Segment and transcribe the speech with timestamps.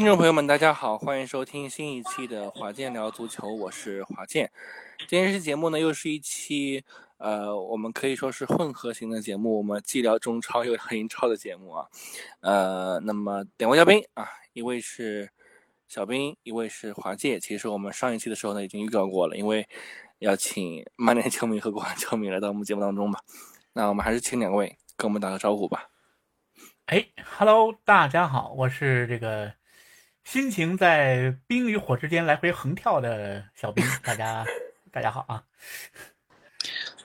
[0.00, 4.50] 听众朋友们，大家好，欢迎收听新一期的华健聊足球，我是华健。
[5.06, 6.82] 今天这期节目呢，又是一期
[7.18, 11.86] 呃，我们可以说是混合型的节目，我们既聊中超又聊英超的节目啊。
[12.40, 15.28] 呃，那么两位嘉宾啊，一位是
[15.86, 17.38] 小兵，一位是华健。
[17.38, 19.68] 其实我们上一期的时候呢，已经预告过了，因为
[20.20, 23.20] 要请曼联球迷和国安球迷来到我们节目当中嘛。
[23.74, 25.90] 那我们还是请两位跟我们打个招呼吧。
[26.86, 27.06] 哎
[27.36, 29.52] ，Hello，大家好，我是这个
[30.24, 34.44] 心情在冰与火之间来回横跳的小兵，大家
[34.92, 35.44] 大家好啊！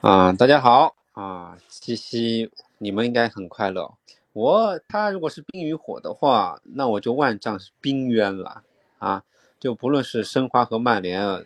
[0.00, 1.58] 啊，大家好啊！
[1.68, 3.92] 七夕你们应该很快乐，
[4.32, 8.62] 我他如果是冰与火的话，那我就万丈冰渊了
[8.98, 9.24] 啊！
[9.58, 11.44] 就不论是申花和曼联，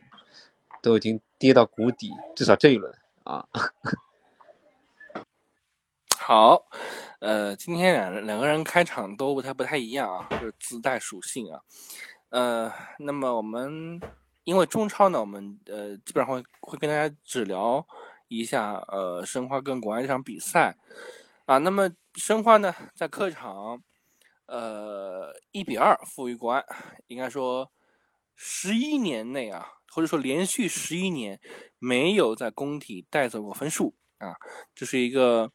[0.82, 2.92] 都已经跌到谷底，至少这一轮
[3.24, 3.46] 啊。
[6.22, 6.66] 好。
[7.20, 11.60] 呃，今天两两个人开场都不太不太一样啊，就是自带属性啊。
[12.28, 13.98] 呃，那么我们
[14.44, 17.84] 因为中超呢，我们呃基本上会会跟大家只聊
[18.28, 20.76] 一下呃申花跟国安这场比赛
[21.46, 21.56] 啊。
[21.56, 23.82] 那么申花呢在客场
[24.44, 26.62] 呃一比二负于国安，
[27.06, 27.70] 应该说
[28.36, 31.40] 十一年内啊，或者说连续十一年
[31.78, 34.36] 没有在工体带走过分数啊，
[34.74, 35.50] 这是一个。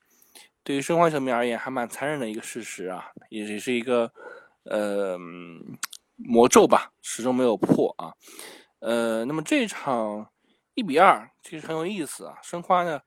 [0.65, 4.11] 对于申花球迷而言，还蛮残忍的一个事实啊，也也是一个
[4.63, 5.15] 呃
[6.15, 8.11] 魔咒吧，始终没有破啊。
[8.79, 10.27] 呃，那么这场
[10.73, 12.39] 一比二其实很有意思啊。
[12.41, 12.99] 申花呢，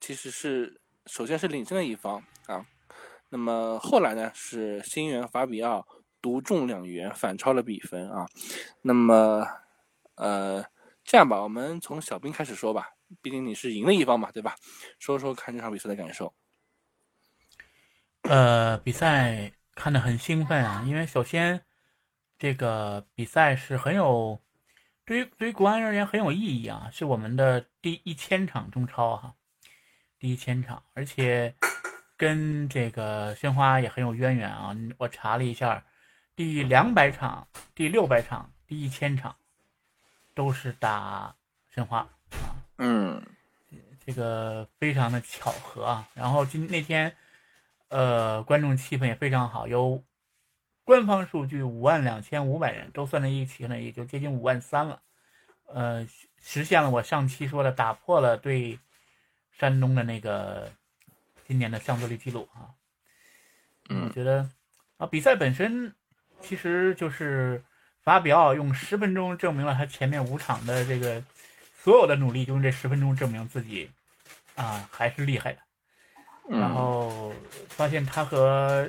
[0.00, 2.64] 其实是首先是领先的一方啊，
[3.28, 5.86] 那么后来呢是新援法比奥
[6.22, 8.26] 独中两元反超了比分啊。
[8.80, 9.46] 那么
[10.14, 10.64] 呃
[11.04, 14.54] 这样吧，我们从小兵开始说吧，毕竟你是赢的一方嘛，对吧？
[14.98, 16.32] 说说看这场比赛的感受。
[18.24, 21.60] 呃，比赛看得很兴奋啊，因为首先
[22.38, 24.40] 这个比赛是很有
[25.04, 29.34] 对于对于国安而言很有意义啊，是我们的第一千场中超哈，
[30.18, 31.54] 第一千场，而且
[32.16, 34.74] 跟这个申花也很有渊源啊。
[34.96, 35.84] 我查了一下，
[36.34, 39.36] 第两百场、第六百场、第一千场
[40.34, 41.34] 都是打
[41.74, 42.56] 申花啊。
[42.78, 43.22] 嗯，
[44.06, 46.08] 这个非常的巧合啊。
[46.14, 47.14] 然后今那天。
[47.94, 50.02] 呃，观众气氛也非常好，有
[50.82, 55.00] 官方数据五万两千五百人，都算在一起呢，也就接近五万三了。
[55.66, 56.04] 呃，
[56.42, 58.80] 实现了我上期说的，打破了对
[59.56, 60.72] 山东的那个
[61.46, 62.74] 今年的上座率记录啊。
[63.90, 64.50] 嗯，我觉得
[64.96, 65.94] 啊，比赛本身
[66.40, 67.62] 其实就是
[68.02, 71.22] 法比奥用十分钟证明了他前面五场的这个
[71.78, 73.88] 所有的努力，就用这十分钟证明自己
[74.56, 75.60] 啊还是厉害的。
[76.48, 77.32] 然后
[77.68, 78.88] 发现他和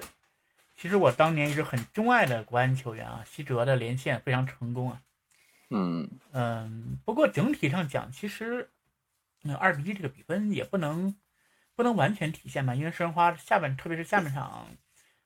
[0.75, 5.01] 其实我当年一直很钟爱的国安球员啊，西哲的连线非常成功啊。
[5.69, 8.69] 嗯嗯，不过整体上讲，其实
[9.41, 11.15] 那二比一这个比分也不能
[11.75, 14.67] 不能完全体现吧，因为申花下半特别是下半场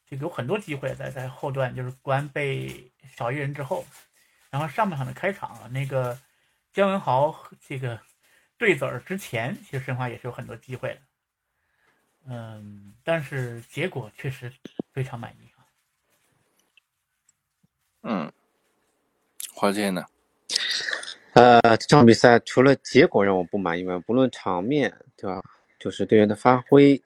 [0.07, 3.85] 这个有很多机会在在后段，就是国安被少一人之后，
[4.49, 6.17] 然后上半场的开场那个
[6.71, 7.35] 姜文豪
[7.67, 7.99] 这个
[8.57, 11.01] 对子儿之前，其实申花也是有很多机会的。
[12.29, 14.51] 嗯，但是结果确实
[14.93, 15.65] 非常满意啊。
[18.03, 18.31] 嗯，
[19.51, 20.05] 华健呢？
[21.33, 25.41] 呃，这场比赛除了结果让我不满意外，不论场面对吧，
[25.79, 27.01] 就是队员的发挥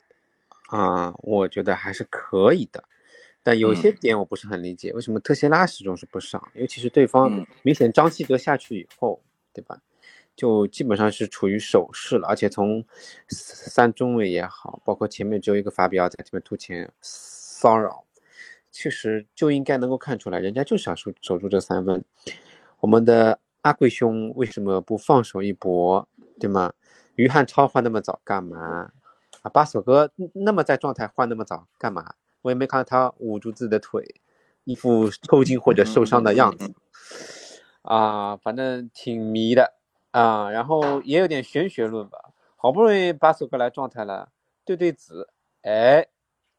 [0.68, 2.84] 啊，我觉得还是可以的。
[3.44, 6.52] 但有些点我不是很理解，为什么特谢拉始终是不上？
[6.54, 9.22] 尤其是对方明显张稀哲下去以后，
[9.54, 9.80] 对吧？
[10.36, 12.84] 就基本上是处于守势了，而且从
[13.30, 18.04] 三中卫也好，包括前面只有一个法比奥在这边突前骚扰，
[18.72, 22.04] 确实就应该能够看出来，人家就想守守住这三分。
[22.80, 26.08] 我们的阿贵兄为什么不放手一搏，
[26.40, 26.74] 对吗？
[27.16, 28.92] 于汉超换那么早干嘛？
[29.44, 32.16] 啊，巴索哥那么在状态换那么早干嘛？
[32.42, 34.16] 我也没看到他捂住自己的腿，
[34.64, 36.74] 一副抽筋或者受伤的样子。
[37.84, 39.76] 啊，反正挺迷的。
[40.14, 42.20] 啊，然后也有点玄学论吧。
[42.56, 44.30] 好不容易把索格来状态了，
[44.64, 45.28] 对对子，
[45.64, 46.08] 哎，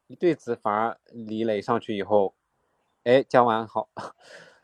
[0.07, 2.35] 一对子反而李磊上去以后，
[3.05, 3.89] 哎，姜完好，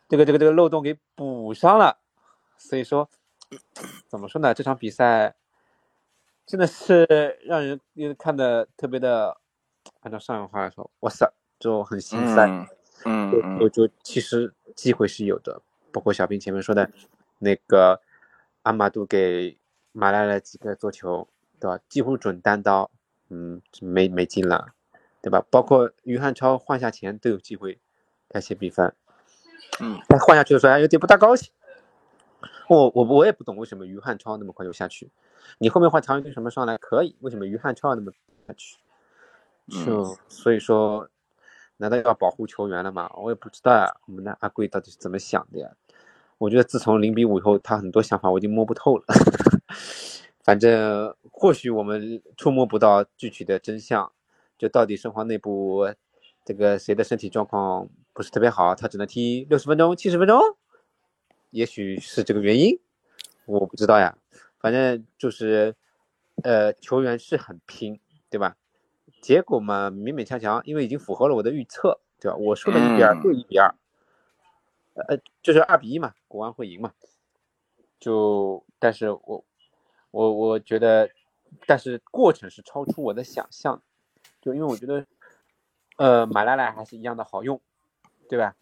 [0.10, 2.00] 这个这个这个漏洞给补上了。
[2.58, 3.10] 所以说，
[4.08, 4.54] 怎么说呢？
[4.54, 5.34] 这场比赛
[6.46, 7.80] 真的是让人
[8.20, 9.38] 看的特别的，
[10.02, 12.68] 按照上海话来说，哇塞，就很心塞。
[13.06, 15.62] 嗯，我就其实机会是有的，
[15.94, 16.92] 包括小兵前面说的
[17.40, 18.02] 那个。
[18.64, 19.58] 阿马杜给
[19.92, 21.28] 马来了几个做球，
[21.60, 21.80] 对吧？
[21.90, 22.90] 几乎准单刀，
[23.30, 24.74] 嗯，没没进了，
[25.22, 25.44] 对吧？
[25.50, 27.80] 包括于汉超换下前都有机会
[28.30, 28.94] 改写比分，
[29.80, 31.52] 嗯，但换下去的时候还有点不大高兴。
[32.70, 35.12] 我我我也不懂为什么于汉超那么快就下去，
[35.58, 38.12] 你后面换常云什么上来可以，为什么于汉超要那么
[38.48, 38.78] 下去？
[39.68, 41.10] 就所以说，
[41.78, 43.12] 难道要保护球员了吗？
[43.16, 45.70] 我也不知道呀，我们的阿贵到底是怎么想的呀？
[46.42, 49.04] 我觉得自从零比五以后，他很多想法我已经摸不透了。
[50.44, 54.12] 反正或许我们触摸不到具体的真相，
[54.58, 55.88] 就到底申花内部
[56.44, 60.42] 这个谁的身体状况不是特别好，他只能踢六十分钟、七十分钟，
[61.52, 62.80] 也许是这个原因，
[63.46, 64.18] 我不知道呀。
[64.60, 65.76] 反正就是，
[66.42, 68.00] 呃，球员是很拼，
[68.32, 68.56] 对吧？
[69.22, 72.36] 结果嘛，勉勉强强，因为已经符合了我的预测，对吧？
[72.36, 73.76] 我说的一比二嗯就一比二，
[74.94, 76.92] 呃，就是二比一嘛，国安会赢嘛。
[78.00, 79.46] 就，但是我
[80.12, 81.10] 我我觉得，
[81.68, 83.82] 但是过程是超出我的想象，
[84.42, 85.06] 就因为我觉得，
[85.98, 87.62] 呃，马拉莱还是一样的好用，
[88.28, 88.56] 对吧？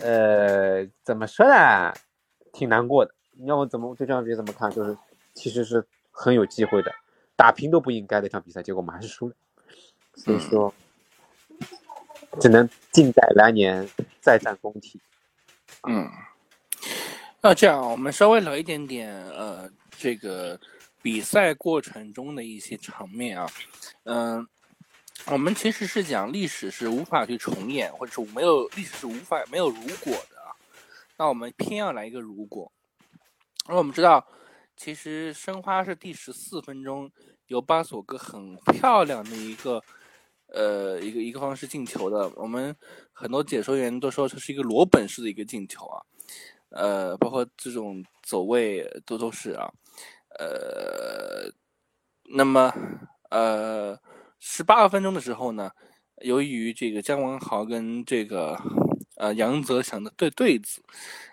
[0.00, 1.92] 呃，怎么说呢？
[2.52, 3.14] 挺难过的。
[3.32, 4.70] 你要我怎么对这场比赛怎么看？
[4.70, 4.96] 就是
[5.34, 6.92] 其实是很有机会的，
[7.34, 9.34] 打平都不应该的一场比赛，结果我们还是输了。
[10.14, 10.74] 所以说，
[12.40, 13.88] 只能静待来年
[14.20, 15.00] 再战工体。
[15.88, 16.08] 嗯，
[17.40, 20.58] 那这样我们稍微聊一点点呃，这个
[21.02, 23.50] 比赛过程中的一些场面啊，
[24.04, 24.46] 嗯、
[25.26, 30.36] 我们其实是讲历史是无法去重演，或者是没有历史是无法没有如果的，
[31.16, 32.70] 那我们偏要来一个如果。
[33.66, 34.26] 而我们知道，
[34.76, 37.10] 其实申花是第十四分钟
[37.46, 39.82] 由巴索戈很漂亮的一个
[40.52, 42.30] 呃一个一个方式进球的。
[42.36, 42.74] 我们
[43.12, 46.02] 很多解说员都说这是一个罗本式的一个进球啊，
[46.70, 49.70] 呃，包括这种走位都都是啊，
[50.38, 51.50] 呃，
[52.34, 52.72] 那么
[53.30, 53.98] 呃
[54.38, 55.70] 十八分钟的时候呢，
[56.22, 58.56] 由于这个姜文豪跟这个
[59.16, 60.82] 呃杨泽祥的对对子，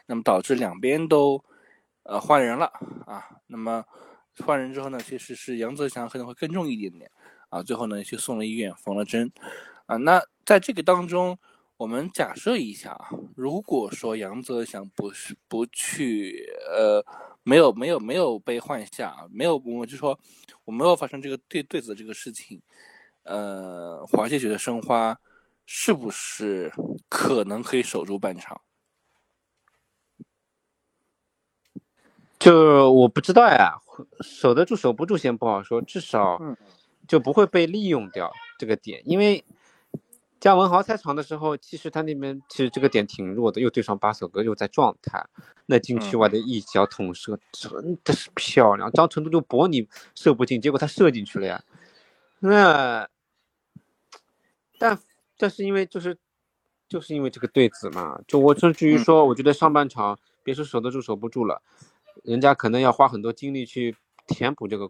[0.08, 1.44] 那么导致两边都。
[2.04, 2.66] 呃，换人了
[3.06, 3.86] 啊，那么
[4.40, 7.12] 换人之后呢，其实是杨泽祥可能会更重一点点
[7.50, 9.32] 啊，最后呢去送了医院缝了针
[9.86, 9.98] 啊。
[9.98, 11.38] 那在这个当中，
[11.78, 17.06] 我们假设一下啊，如果说杨泽祥不是不去呃，
[17.44, 20.20] 没有没有没有被换下，没有我就说
[20.66, 22.62] 我没有发生这个对对子这个事情，
[23.24, 25.20] 呃，华界觉得申花
[25.66, 26.72] 是不是
[27.08, 28.60] 可能可以守住半场？
[32.38, 33.78] 就我不知道呀，
[34.22, 36.56] 守得住守不住先不好说，至少嗯
[37.10, 39.44] 就不会被利用掉这个点，因为
[40.40, 45.26] 加文豪开场的时候，其实他那边其实这个点挺弱的，又对上巴索戈，又在状态，
[45.66, 49.86] 那禁区外的一脚捅射真的是漂亮，张成都就搏你
[50.16, 51.64] 射不进，结果他射进去了呀，
[52.40, 53.10] 那
[54.78, 54.98] 但
[55.38, 56.16] 但是因为就是
[56.88, 61.62] 就是因为这个对子嘛，就我甚至于说，我觉得上半场别说守得住守不住了。
[62.24, 63.96] 人家可能要花很多精力去
[64.28, 64.90] 填补这个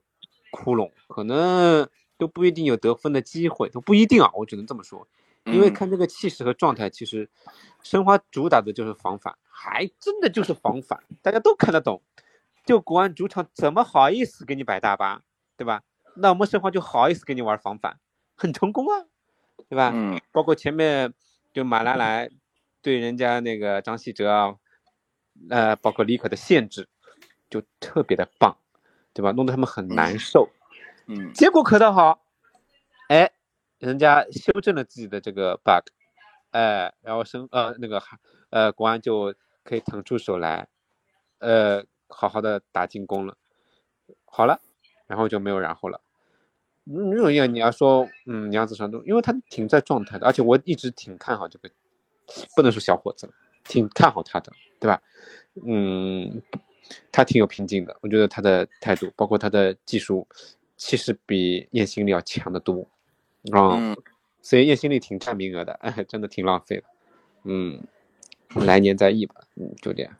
[0.51, 1.87] 窟窿，可能
[2.19, 5.07] 都不一定有得分的机会，都不一定啊，我只能这么说。
[5.45, 7.27] 因为看这个气势和状态，其实
[7.81, 12.03] 申花主打的就是防反，还真的就是防反，大家都看得懂。
[12.65, 15.23] 就国安主场怎么好意思给你摆大巴，
[15.57, 15.81] 对吧？
[16.15, 17.99] 那我们申花就好意思给你玩防反，
[18.35, 19.05] 很成功啊，
[19.67, 19.91] 对吧？
[19.95, 21.11] 嗯，包括前面
[21.51, 22.29] 就马拉莱
[22.81, 24.55] 对人家那个张稀哲啊，
[25.49, 26.87] 呃，包括李可的限制。
[27.49, 28.55] 就特别的棒，
[29.11, 29.31] 对吧？
[29.31, 30.47] 弄得他们很难受。
[31.33, 32.21] 结果可倒好，
[33.07, 33.31] 哎，
[33.79, 35.91] 人家修正了自己的这个 bug，
[36.51, 38.01] 哎，然后申呃那个
[38.49, 40.67] 呃国安就可以腾出手来，
[41.39, 43.35] 呃，好好的打进攻了。
[44.25, 44.59] 好了，
[45.07, 45.99] 然后就没有然后了。
[46.83, 51.69] 没有要你要说，嗯，杨子成都，因为他挺在状态的，而且我一直挺看好这个，
[52.55, 53.31] 不能说小伙子，
[53.63, 55.01] 挺看好他的，对吧？
[55.65, 56.41] 嗯。
[57.11, 60.27] 他挺有拼劲的，我觉得他的态度，包括他的技术，
[60.79, 62.81] 其实比叶新力要强得多，
[63.51, 63.97] 啊、嗯，
[64.41, 66.83] 所以叶新力挺占名额的，哎， 真的挺浪费的，
[67.43, 67.85] 嗯，
[68.55, 70.17] 来年再议吧，嗯，就这样，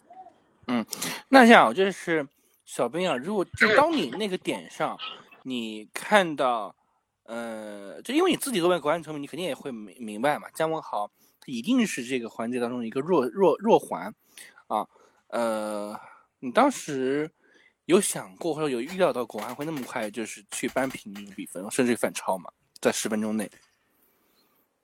[0.67, 0.85] 嗯，
[1.29, 2.27] 那这样就是
[2.65, 4.97] 小兵啊，如果就当你那个点上，
[5.43, 6.75] 你看到，
[7.23, 11.09] 呃，就因为你自己作为国安球迷，你肯定也会明明白嘛，姜文豪
[11.45, 14.13] 一定是这个环节当中一个弱弱弱环，
[14.67, 14.85] 啊，
[15.29, 15.99] 呃。
[16.41, 17.29] 你当时
[17.89, 22.51] 有想过或者有预料到国安会那么快就是去扳平这个比分，甚至反超吗？
[22.79, 23.49] 在十分钟内？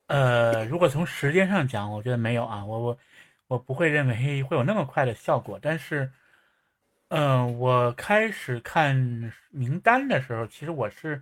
[0.07, 2.97] 呃，如果从时间上讲，我觉得没有啊，我我
[3.45, 5.59] 我不会认为会有那么快的效果。
[5.61, 6.11] 但是，
[7.09, 11.21] 嗯、呃，我开始看名单的时候，其实我是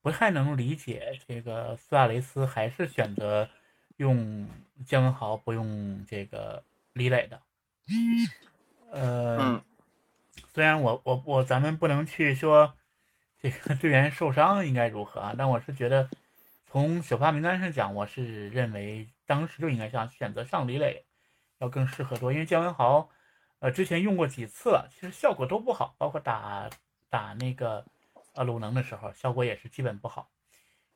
[0.00, 3.46] 不太能理解这个苏亚雷斯还是选择
[3.98, 4.48] 用
[4.86, 7.42] 姜文豪不用这个李磊的。
[8.90, 9.62] 呃，嗯
[10.52, 12.74] 虽然我我我咱们不能去说
[13.40, 16.08] 这个队员受伤应该如何啊，但我是觉得
[16.66, 21.04] 从首发名单上讲，我是认为当时就应该上选择上李磊
[21.58, 23.08] 要更适合多，因为姜文豪
[23.60, 26.68] 呃之前用过几次了，其实效果都不好，包括打
[27.08, 27.84] 打那个
[28.34, 30.28] 呃鲁能的时候，效果也是基本不好，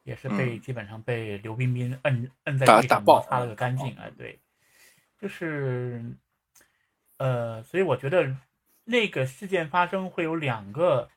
[0.02, 0.60] 也是被、嗯。
[0.60, 4.38] 基本上被刘彬彬摁摁在地上摩擦了个干净啊，对，
[5.20, 6.02] 就是
[7.18, 8.34] 呃，所以我觉得
[8.84, 11.10] 那个事件发生会有两个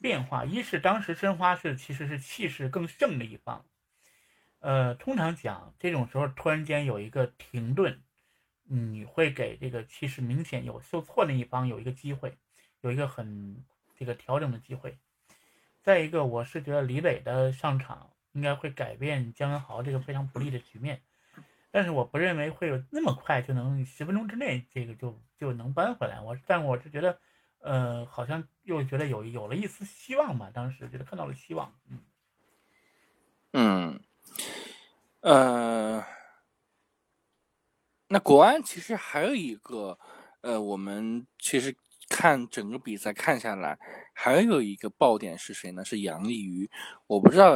[0.00, 3.64] 变化，一是当时申花是其实是气势更盛的一方，
[4.60, 8.02] 呃，通常讲这种时候突然间有一个停顿，
[8.64, 12.36] 你会给这个气势明显有受挫的一方有一个机会，
[12.82, 13.64] 有一个很
[13.96, 14.98] 这个调整的机会。
[15.82, 21.00] 再一个，我是觉得李磊的上场应该会改变姜文豪这个非常不利的局面，
[21.76, 26.18] 但是我不认为会有那么快就能十分钟之内这个就就能扳回来。
[26.22, 27.18] 我但我是觉得，
[27.58, 31.70] 呃，好像又觉得有有了一丝希望吧，当时觉得看到了希望。
[31.90, 32.00] 嗯，
[33.52, 34.00] 嗯，
[35.20, 36.02] 呃，
[38.08, 39.98] 那国安其实还有一个，
[40.40, 41.76] 呃，我们其实
[42.08, 43.78] 看整个比赛看下来，
[44.14, 45.84] 还有一个爆点是谁呢？
[45.84, 46.70] 是杨丽瑜。
[47.06, 47.52] 我不知道，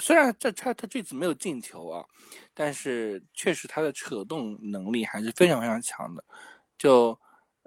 [0.00, 2.04] 虽然这他他这次没有进球啊，
[2.52, 6.24] 但是确实他的扯动能力还是非常非常强的。
[6.78, 7.18] 就，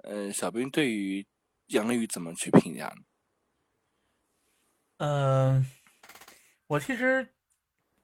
[0.04, 1.26] 呃，小兵对于
[1.68, 3.02] 杨丽瑜怎么去评价呢？
[4.98, 5.64] 呃，
[6.66, 7.34] 我其实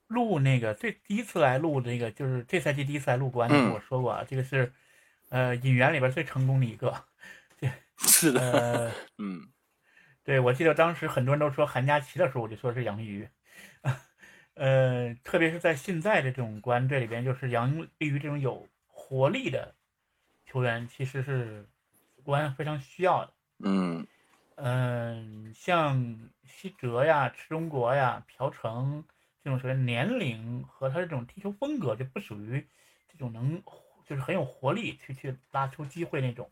[0.06, 4.73] 录那个最第一次来录这个，就是这赛季第一次来录国安的时候，嗯我说过啊，这个是
[5.30, 7.04] 呃引援里边最成功的一个。
[7.59, 9.52] 对 是的，呃，嗯
[10.23, 13.28] 对，我记得当时很多人都说韩佳琪的时候，我就说是杨丽瑜。
[14.54, 19.75] 呃，特别是在现在的这种国安队里边，就是杨立瑜这种有活力的
[20.46, 21.66] 球员，其实是
[22.23, 23.32] 国安非常需要的。
[23.58, 24.06] 嗯
[24.56, 29.04] 嗯，像西哲呀、池中国呀、朴成
[29.42, 32.64] 这种球员，年龄和他这种踢球风格就不属于
[33.08, 33.61] 这种能
[34.06, 36.49] 就是很有活力去去拉出机会那种，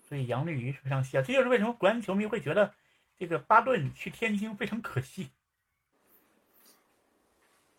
[0.00, 1.22] 所以杨立瑜是非常需要。
[1.22, 2.74] 这就是为什么国安球迷会觉得
[3.16, 5.30] 这个巴顿去天津非常可惜。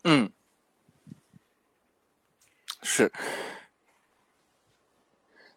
[0.04, 0.30] 嗯，
[2.82, 3.12] 是。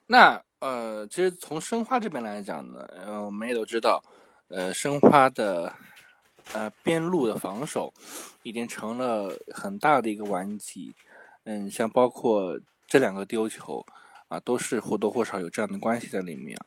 [0.06, 4.04] 那呃，其实从申花这边来讲呢，呃，我们也都知道，
[4.50, 5.74] 呃，申花的
[6.54, 7.94] 呃边路的防守
[8.44, 10.94] 已经成了很大的一个顽疾。
[11.46, 13.86] 嗯，像包括这两个丢球
[14.28, 16.58] 啊，都是或多或少有这样的关系在里面。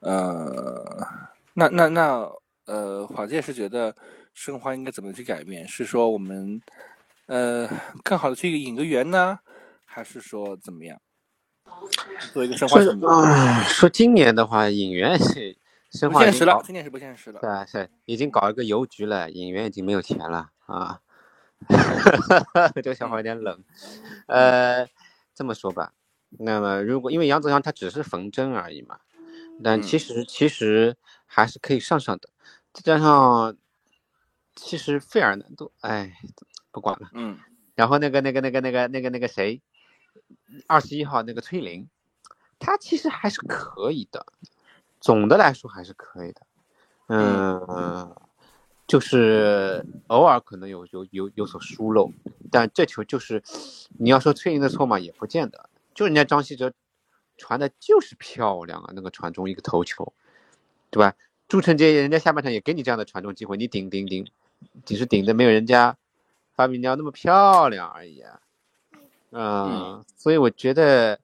[0.00, 1.06] 呃，
[1.54, 2.30] 那那那
[2.66, 3.94] 呃，华界是觉得
[4.32, 5.66] 申花应该怎么去改变？
[5.66, 6.60] 是说我们
[7.26, 7.68] 呃
[8.02, 9.38] 更好的去引个援呢，
[9.84, 11.00] 还是说怎么样？
[12.32, 15.56] 做一个生化选择，啊，说今年的话，引援是
[15.90, 17.48] 申不现实了，今年是不现实了对。
[17.48, 21.00] 啊，是已经搞一个邮局了，引援已经没有钱了啊。
[22.74, 23.64] 这个想法有点冷。
[24.26, 24.86] 呃，
[25.34, 25.94] 这么说吧，
[26.28, 29.00] 那么如果因为杨泽祥他只是缝针而已嘛，
[29.62, 32.28] 但其嗯实其实还是可以上上的。
[32.72, 33.56] 再加上，
[34.54, 36.12] 其实费尔南多，哎，
[36.74, 37.08] 不管了。
[37.14, 37.38] 嗯
[37.74, 39.60] 然后那个那个那个那个那个那个谁，
[40.68, 41.88] 二十一号那个崔林，
[42.58, 44.26] 他其实还是可以的，
[45.00, 46.42] 总的来说还是可以的，
[47.08, 48.14] 嗯，
[48.86, 52.12] 就是偶尔可能有有有有所疏漏，
[52.50, 53.42] 但这球就是
[53.98, 56.72] 你要说崔林的错嘛，也不见得，就人家张稀哲
[57.36, 60.12] 传的就是漂亮啊，那个传中一个头球，
[60.90, 61.14] 对吧？
[61.48, 64.24] 朱晨杰人家下半场也给你这样的传中机会，你顶顶顶，
[64.84, 65.96] 只是顶的没有人家
[66.54, 68.40] 发明鸟那么漂亮而已啊。
[69.30, 71.18] 嗯，所以我觉得，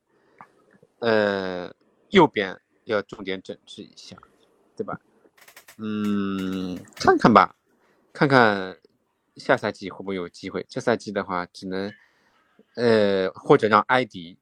[0.99, 1.73] 呃，
[2.09, 4.17] 右边要重点整治一下，
[4.77, 5.01] 对吧？
[5.79, 7.55] 嗯，看看吧，
[8.13, 8.77] 看看
[9.37, 10.67] 下赛季会不会有机会。
[10.69, 11.93] 这赛季的话，只能，
[12.75, 14.37] 呃，或者让埃迪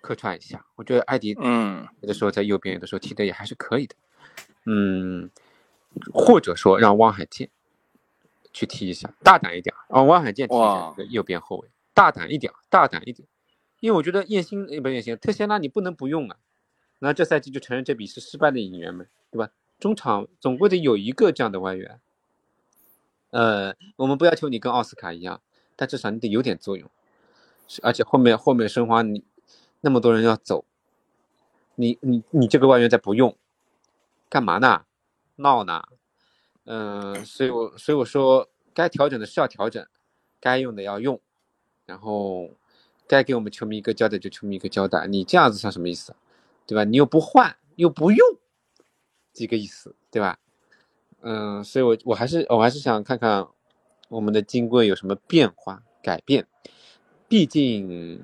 [0.00, 0.64] 客串一下。
[0.74, 3.94] 我觉得埃迪嗯有的时候在右边，有的时候踢的也还是可以的。
[4.64, 5.30] 嗯，
[6.12, 7.50] 或者说让汪海剑
[8.52, 13.26] 去踢一下，大胆一点，啊汪海剑踢一下右边后卫，大胆一点，大胆一点。
[13.80, 16.36] 因为我觉得叶欣呃不是叶欣，特谢拉你不能不用啊。
[17.00, 19.50] 那这赛季就承认这笔是失败的引援嘛，对吧？
[19.80, 22.00] 中场总归得有一个这样的外援。
[23.30, 25.40] 呃，我们不要求你跟奥斯卡一样，
[25.74, 26.88] 但至少你得有点作用。
[27.82, 29.24] 而且后面后面申花你
[29.80, 30.64] 那么多人要走，
[31.74, 33.36] 你你你这个外援再不用，
[34.28, 34.84] 干嘛呢？
[35.36, 35.82] 闹呢？
[36.64, 39.86] 嗯、所以我所以我说该调整的是要调整，
[40.40, 41.20] 该用的要用，
[41.86, 42.50] 然后
[43.06, 46.14] 该给我们球迷一个交代就球迷一个交代，你这样子算什么意思？
[46.66, 46.84] 对吧？
[46.84, 48.38] 你又不换又不用，
[49.32, 50.38] 几个意思，对吧？
[51.20, 53.46] 嗯，所以我我还是我还是想看看
[54.08, 56.46] 我们的金贵有什么变化改变，
[57.28, 58.20] 毕竟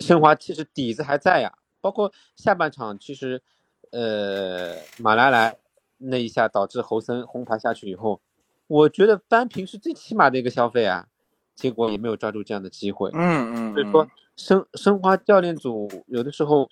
[0.00, 3.42] 申花其实底子还在呀，包括下半场其实
[3.90, 5.56] 呃马来来
[6.02, 8.20] 那一下导致侯森红牌下去以后，
[8.66, 11.08] 我觉得扳平是最起码的一个消费啊。
[11.54, 16.66] 结果也没有抓住这样的机会，嗯嗯，所以说申申花教练组有的时候，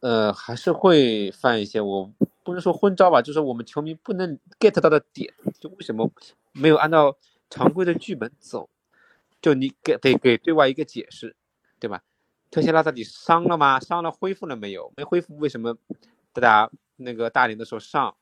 [0.00, 6.10] 呃，还是会犯一些我不能说昏招吧，就是我们球迷不能 get 到的点，就为什么
[6.52, 7.16] 没有按照
[7.48, 8.68] 常规的剧本走，
[9.40, 11.36] 就你给得给对外一个解释，
[11.78, 12.02] 对吧？
[12.50, 13.78] 特谢拉到底伤了吗？
[13.78, 14.92] 伤了恢复了没有？
[14.96, 15.76] 没恢复为什么
[16.32, 18.16] 打那个大连的时候上？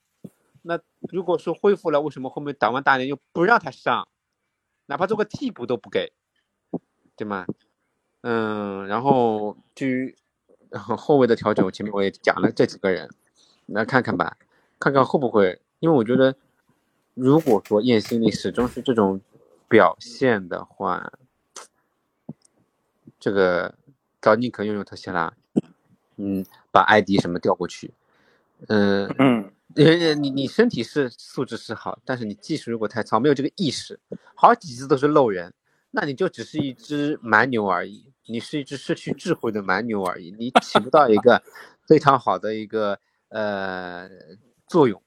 [0.66, 0.80] 那
[1.10, 4.08] 如果说恢复了，为什么后面打完大连又不让他上？
[4.86, 6.12] 哪怕做个替补都不给，
[7.16, 7.46] 对吗？
[8.22, 10.16] 嗯，然后至于
[10.72, 13.10] 后后卫的调整，我前面我也讲了这几个人，
[13.66, 14.38] 来看看吧，
[14.78, 16.34] 看看会不会，因为我觉得，
[17.12, 19.20] 如果说燕心力始终是这种
[19.68, 21.12] 表现的话，
[23.20, 23.74] 这个
[24.20, 25.34] 高宁可用用特谢拉，
[26.16, 27.92] 嗯，把艾迪什么调过去，
[28.68, 29.50] 嗯嗯。
[29.76, 33.98] 呃，你你身体是素质是好，但是你技术如果太糙，没有这个意识，
[34.34, 35.52] 好几次都是漏人，
[35.90, 41.42] 那你就只是一只蛮牛而已，你是一只失去智慧的蛮牛而已，你起不到一个
[41.88, 42.98] 非常好的一个
[43.30, 44.08] 呃
[44.68, 45.02] 作用，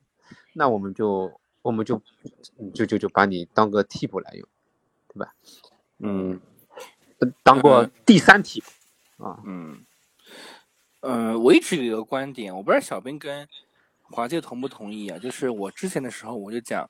[0.54, 1.32] 那我们就
[1.62, 2.02] 我们就
[2.74, 4.48] 就就就把你当个替补来用，
[5.08, 5.34] 对吧？
[6.00, 6.42] 嗯，
[7.42, 9.86] 当过第三替补啊，嗯，
[11.00, 13.48] 呃，我一直有一个观点，我不知道小兵跟。
[14.12, 15.18] 华界同不同意啊？
[15.20, 16.90] 就是我之前的时候我就讲，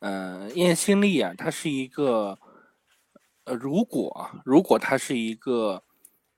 [0.00, 2.38] 嗯，燕新力啊，他是一个，
[3.44, 5.82] 呃，如果如果他是一个，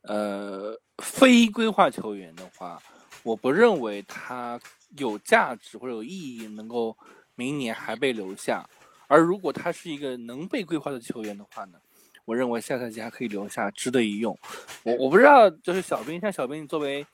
[0.02, 2.80] 呃，非规划球员的话，
[3.22, 4.60] 我不认为他
[4.98, 6.96] 有价值或者有意义能够
[7.34, 8.68] 明年还被留下。
[9.06, 11.78] 而如果他是一个能被规划的球员的话呢，
[12.24, 14.36] 我认为下赛季还可以留下，值得一用。
[14.82, 17.06] 我我不知道，就是小兵，像小兵作为，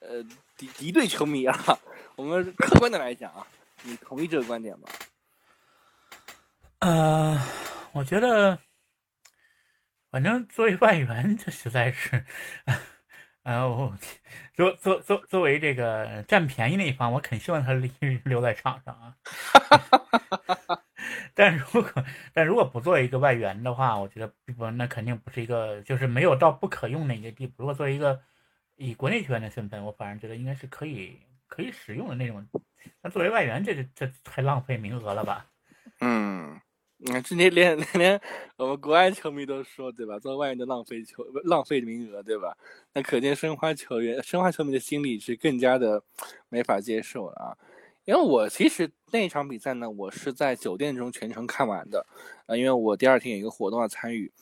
[0.00, 0.24] 呃，
[0.56, 1.78] 敌敌对球迷啊。
[2.16, 3.46] 我们客观的来讲啊，
[3.82, 4.88] 你同意这个观点吗？
[6.78, 7.38] 呃，
[7.92, 8.58] 我觉得，
[10.10, 12.24] 反正作为外援，这实在是，
[13.44, 13.96] 呃，我
[14.54, 17.90] 作作作作为这个占便宜那一方，我肯希望他留
[18.24, 19.16] 留在场上啊。
[21.34, 27.54] 但如果但如果不作为一个外援的话，我觉得不，那肯定不是一个，就是没有到不可用的一个地步。
[27.58, 28.18] 如果作为一个
[28.76, 31.18] 以国内球员的身份，我反而觉得应该是可以。
[31.48, 32.44] 可以使用的那种，
[33.00, 35.46] 那作为外援，这这这太浪费名额了吧？
[36.00, 36.60] 嗯，
[36.96, 38.20] 你看今天连 连
[38.56, 40.18] 我们国外球迷都说，对吧？
[40.18, 42.58] 作为外援的浪费球，浪费名额，对吧？
[42.92, 46.02] 那可见申花球员、申花球迷的心理是更加的
[46.48, 47.56] 没法接受了啊！
[48.06, 52.06] 因为我其实那一场比赛呢，我是在酒店中全程看完的，
[52.46, 54.32] 啊，因为我第二天有一个活动要参与。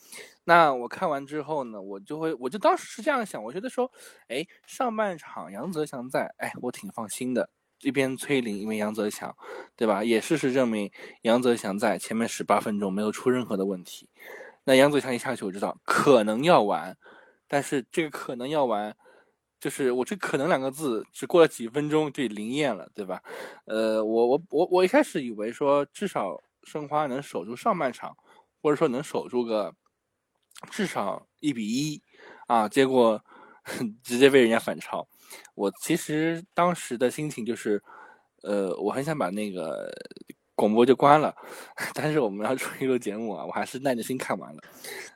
[0.43, 3.91] 那我看完之后呢，我就会，我就当时是这样想，我觉得说，
[4.27, 7.49] 哎，上半场杨泽祥在，哎，我挺放心的。
[7.81, 9.35] 一边崔林，一边杨泽祥，
[9.75, 10.03] 对吧？
[10.03, 10.91] 也事实证明，
[11.23, 14.07] 杨泽祥在前面十八分钟没有出任何的问题。
[14.63, 16.95] 那杨泽祥一下去，我知道可能要完，
[17.47, 18.95] 但是这个可能要完，
[19.65, 23.19] 就是我这可能两个字，只过了几分钟就灵验了，对吧？
[23.65, 28.15] 呃，我我我我一开始以为说，至少申花能守住上半场，
[28.61, 29.73] 或者说能守住个。
[30.69, 31.99] 至少一比一
[32.45, 33.19] 啊，结果
[34.03, 35.05] 直接被人家反超。
[35.55, 37.81] 我其实当时的心情就是，
[38.43, 39.91] 呃，我很想把那个
[40.53, 41.35] 广播就关了，
[41.95, 44.61] 但是我们要出一录节目啊，我还是耐着心看完了。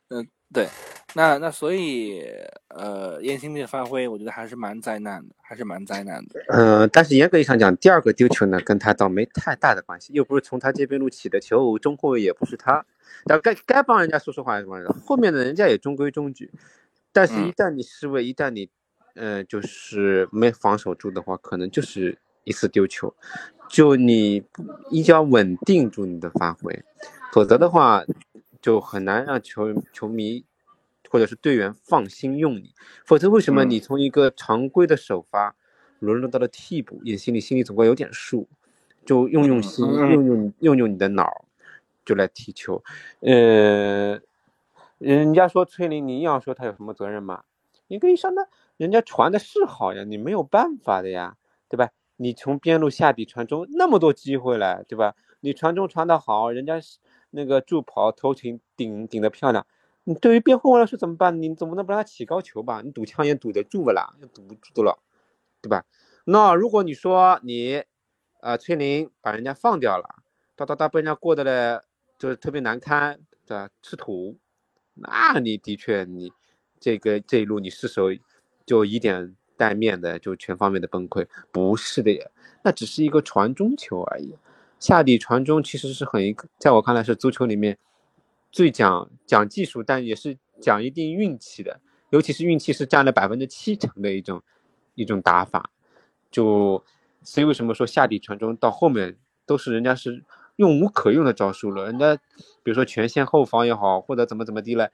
[0.09, 0.67] 嗯，对，
[1.13, 2.23] 那那所以，
[2.69, 6.41] 呃，燕青的发挥，我觉得还是蛮灾难的，还是蛮灾难的。
[6.47, 12.83] 嗯，但是严格意义上讲，第二个丢球呢，跟他倒没太大的关系，又不是从他这边路起的球，中后卫也不是他。
[13.25, 16.51] 但该该帮人家说说话什么的，后面的人家也中规中矩，
[17.11, 18.69] 但是一旦你失位，一旦你，
[19.13, 23.13] 呃，就是没防守住的话，可能就是一次丢球，
[23.69, 24.43] 就你
[24.89, 26.83] 一定要稳定住你的发挥，
[27.31, 28.03] 否则的话，
[28.61, 30.45] 就很难让球球迷
[31.09, 32.73] 或者是队员放心用你。
[33.05, 35.55] 否则为什么你从一个常规的首发
[35.99, 38.47] 沦落到了替补，也心里心里总归有点数，
[39.05, 41.45] 就用用心，用用用用你的脑。
[42.05, 42.83] 就来踢球，
[43.19, 44.19] 呃，
[44.97, 47.43] 人家说崔林，你硬要说他有什么责任吗？
[47.85, 51.89] 你可以上那，人家传的是好呀，你没有办法的呀，对吧？
[52.15, 55.13] 你从边路下底传中那么多机会来，对吧？
[55.41, 56.79] 你传中传的好，人家
[57.31, 59.65] 那个助跑头顶顶顶的漂亮，
[60.03, 61.41] 你对于边后卫来说怎么办？
[61.41, 62.81] 你总不能帮他起高球吧？
[62.83, 64.15] 你堵枪也堵得住不啦？
[64.33, 64.99] 堵不住的了，
[65.61, 65.85] 对吧？
[66.25, 67.83] 那如果你说你，
[68.41, 70.23] 呃，崔林把人家放掉了，
[70.55, 71.81] 哒哒哒被人家过得嘞，
[72.17, 73.69] 就是特别难堪，对吧？
[73.81, 74.37] 吃土，
[74.93, 76.31] 那你的确你
[76.79, 78.07] 这个这一路你失手
[78.65, 82.27] 就以点带面的就全方面的崩溃，不是的呀，
[82.63, 84.35] 那只是一个传中球而已。
[84.79, 87.77] 下底传中其实是很一个，在我看来是足球里面
[88.49, 94.41] 最讲讲技术，但也是讲一定运气的，尤其是运气是占了百分之七成的一种
[94.95, 95.69] 一种打法。
[96.31, 96.81] 就
[97.23, 100.23] 所以为什么说下底传中到后面都是人家是
[100.55, 101.85] 用无可用的招数了？
[101.85, 102.15] 人家
[102.63, 104.89] 比如说全线后防也好，或者怎么怎么地了，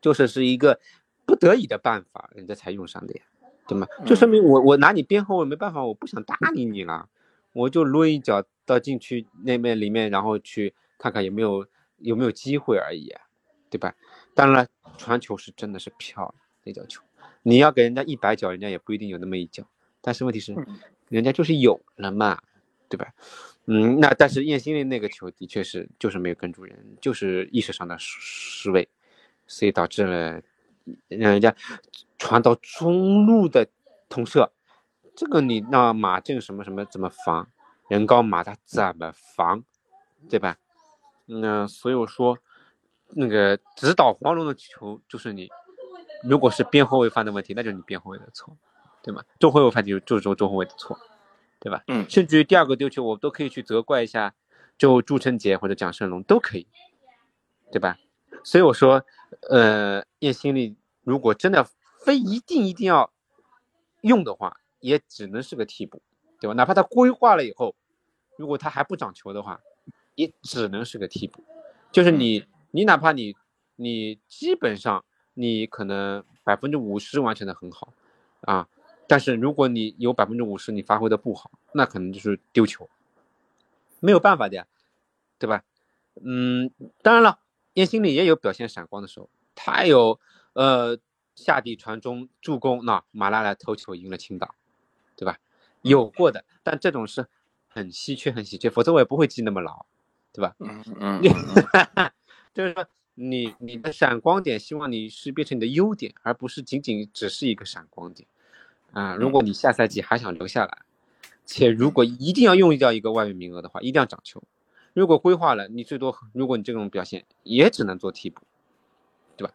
[0.00, 0.78] 就是是一个
[1.26, 3.22] 不得已的办法，人家才用上的呀，
[3.66, 3.88] 对吗？
[4.06, 7.08] 就说明我我拿你边后卫没办法，我不想搭理你了，
[7.52, 8.44] 我就抡一脚。
[8.66, 11.66] 到禁区那面里面，然后去看看有没有
[11.98, 13.12] 有没有机会而已，
[13.70, 13.94] 对吧？
[14.34, 17.02] 当然了，传球是真的是漂亮那脚球，
[17.42, 19.64] 你要给人家一百脚，人家也不一定有那么一脚。
[20.00, 20.54] 但是问题是，
[21.08, 22.40] 人家就是有了嘛，
[22.88, 23.12] 对吧？
[23.66, 28.86] 嗯，那但是燕兴的那个球的确是就是没有跟住人，就是意识上的失位，
[29.46, 30.42] 所以导致了
[31.08, 31.54] 让人家
[32.18, 33.66] 传到中路的
[34.08, 34.52] 通射，
[35.16, 37.48] 这个你让马正什么什么怎么防？
[37.88, 39.64] 人高马大怎么防，
[40.28, 40.56] 对吧？
[41.26, 42.38] 那所以我说，
[43.10, 45.48] 那个指导黄龙的球就是你，
[46.22, 48.56] 如果是边后卫犯的问题，那就是你边后卫的错，
[49.02, 49.22] 对吗？
[49.38, 50.98] 中后卫犯就就是中中后卫的错，
[51.60, 51.82] 对吧？
[51.88, 52.08] 嗯。
[52.08, 54.34] 甚至于第二个丢球，我都可以去责怪一下，
[54.76, 56.66] 就朱晨杰或者蒋胜龙都可以，
[57.72, 57.98] 对吧？
[58.42, 59.04] 所以我说，
[59.48, 61.66] 呃，叶心力如果真的
[62.00, 63.10] 非一定一定要
[64.02, 66.02] 用的话，也只能是个替补，
[66.40, 66.54] 对吧？
[66.54, 67.74] 哪怕他规划了以后。
[68.36, 69.60] 如果他还不长球的话，
[70.16, 71.44] 也只能是个替补。
[71.92, 73.36] 就是你，你哪怕你，
[73.76, 77.92] 你基本上你可能百分之五十完成的很好，
[78.40, 78.68] 啊，
[79.06, 82.90] 但是如果你有百分之五十你发挥的不好，那可能就是丢球，
[84.00, 84.66] 没有办法的呀，
[85.38, 85.62] 对吧？
[86.20, 87.38] 嗯，当然了，
[87.74, 90.18] 叶心里也有表现闪光的时候，他有
[90.54, 90.98] 呃
[91.36, 94.56] 下底传中助攻，那马拉莱头球赢了青岛？
[95.84, 97.26] 有过的，但这种是。
[97.76, 99.84] 很稀缺，很稀缺，否则我也不会记那么牢，
[100.32, 100.54] 对吧？
[100.60, 101.20] 嗯 嗯，
[102.54, 108.28] 就是说，你你的闪光点，希望你是变成你的优点，而不是仅仅只是一个闪光点
[108.92, 109.16] 啊！
[109.16, 110.82] 如果你下赛季还想留下来，
[111.44, 114.40] 且如果一定要用掉一个外援名额的话，一定要涨球。
[114.92, 118.42] 如果规划了，你最多，如果你这种表现，也只能做替补，
[119.36, 119.54] 对吧？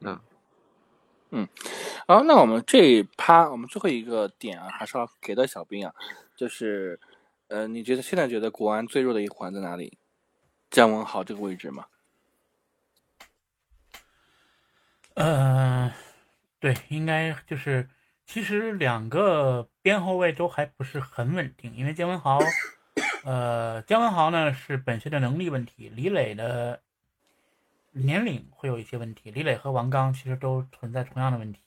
[0.00, 0.18] 嗯
[1.32, 1.48] 嗯，
[2.06, 5.92] 好，那我们这一趴，我们最后一个点啊，还是要给到小兵啊，
[6.36, 7.00] 就是。
[7.48, 9.98] 呃，你觉得现在觉得国安最弱的一环在哪里？
[10.70, 11.84] 姜文豪这个位置吗？
[15.12, 15.92] 呃，
[16.58, 17.90] 对，应该就是，
[18.24, 22.38] 其实两个边后卫都还不是很稳定，因为姜文豪，
[23.24, 26.80] 呃，姜文豪呢是本身的能力问题，李磊的
[27.92, 31.60] 年龄会有一些问题，李磊和王刚其实都存在同样的问题，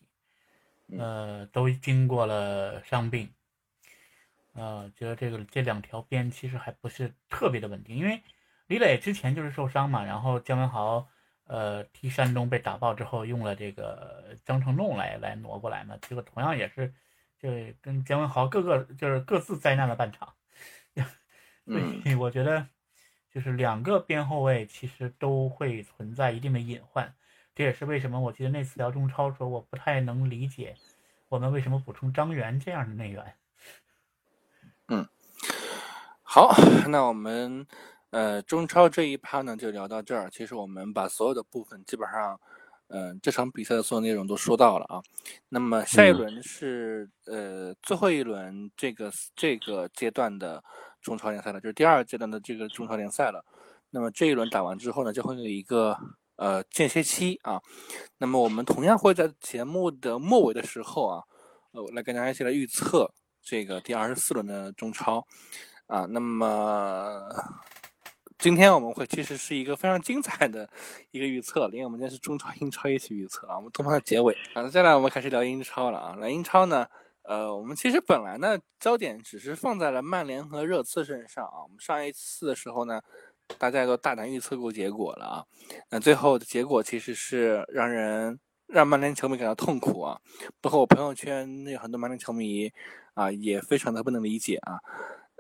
[0.98, 3.32] 呃，都经过了伤病。
[4.54, 8.24] 呃，觉得这个这两条边其实还不是特别的稳定，因为
[8.68, 11.08] 李磊之前就是受伤嘛，然后姜文豪
[11.44, 16.94] 呃踢山东被打爆之后，用了这个张成栋来来挪过来嘛，结果同样也是
[17.38, 20.34] 这跟姜文豪各个就是各自灾难了半场，
[21.68, 22.66] 所以我觉得
[23.36, 27.14] 就是两个边后卫其实都会存在一定的隐患，
[27.54, 30.74] 这也是为什么我记得那次聊中超时候我不太能理解
[31.28, 33.36] 我们为什么补充张元这样的内援。
[34.88, 35.06] 嗯，
[36.24, 36.56] 好，
[36.88, 37.68] 那我们
[38.12, 40.30] 呃中超这一趴呢就聊到这儿。
[40.30, 42.40] 其实我们把所有的部分基本上，
[42.88, 45.04] 嗯，这场比赛的所有内容都说到了啊。
[45.50, 50.64] 那么下一轮是呃最后一轮这个这个阶段的
[51.06, 53.46] 中超联赛了，就是第二阶段的这个中超联赛了。
[53.92, 55.96] 那么这一轮打完之后呢，就会有一个
[56.36, 57.62] 呃间歇期啊。
[58.18, 61.24] 那么我们同样会在节目的末尾的时候啊，
[61.74, 63.14] 呃来跟大家一起来预测。
[63.48, 65.24] 这个第二十四轮的中超，
[65.86, 67.22] 啊，那么
[68.40, 70.68] 今天我们会其实是一个非常精彩的
[71.12, 73.56] 一个预测，因为我们今天是中超、英超一起预测啊。
[73.56, 76.18] 我们通常结尾啊，接下来我们开始聊英超了啊。
[76.20, 76.88] 那英超呢，
[77.28, 81.64] 呃，我们其实本来呢焦点只是放在了曼联和热刺身上啊。
[81.64, 83.02] 我们上一次的时候呢，
[83.58, 85.46] 大家都大胆预测过结果了啊。
[85.90, 88.40] 那最后的结果其实是让人。
[88.68, 90.20] 让曼联球迷感到痛苦啊！
[90.60, 92.68] 包括我朋友圈那很多曼联球迷
[93.14, 94.80] 啊，也非常的不能理解啊，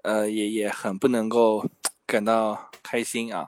[0.03, 1.67] 呃，也也很不能够
[2.05, 3.47] 感到开心啊。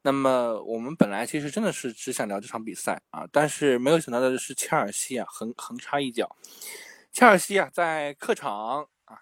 [0.00, 6.34] 那么我们本来其实真的是只想聊这场比赛啊，但是没有想到的是切尔西啊横横插一脚，
[7.12, 9.18] 切尔西啊在客场啊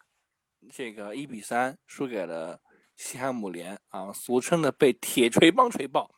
[0.70, 2.60] 这个一比三输给了
[2.96, 6.10] 西汉姆联啊，俗称的被铁锤帮锤爆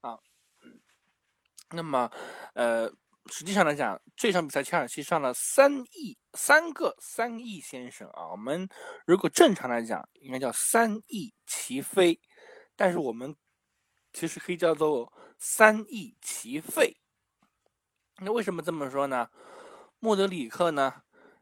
[0.00, 0.18] 啊。
[1.70, 2.10] 那么
[2.54, 2.90] 呃
[3.26, 8.68] 实际上来讲，这场比赛切尔西上了三亿三个三亿先生啊，我们
[9.06, 12.20] 如果正常来讲应该叫三亿齐飞，
[12.76, 13.36] 但是我们。
[14.10, 16.96] 其实可以叫做三亿齐废。
[18.16, 19.28] 那为什么这么说呢？
[20.00, 20.94] 莫德里克呢，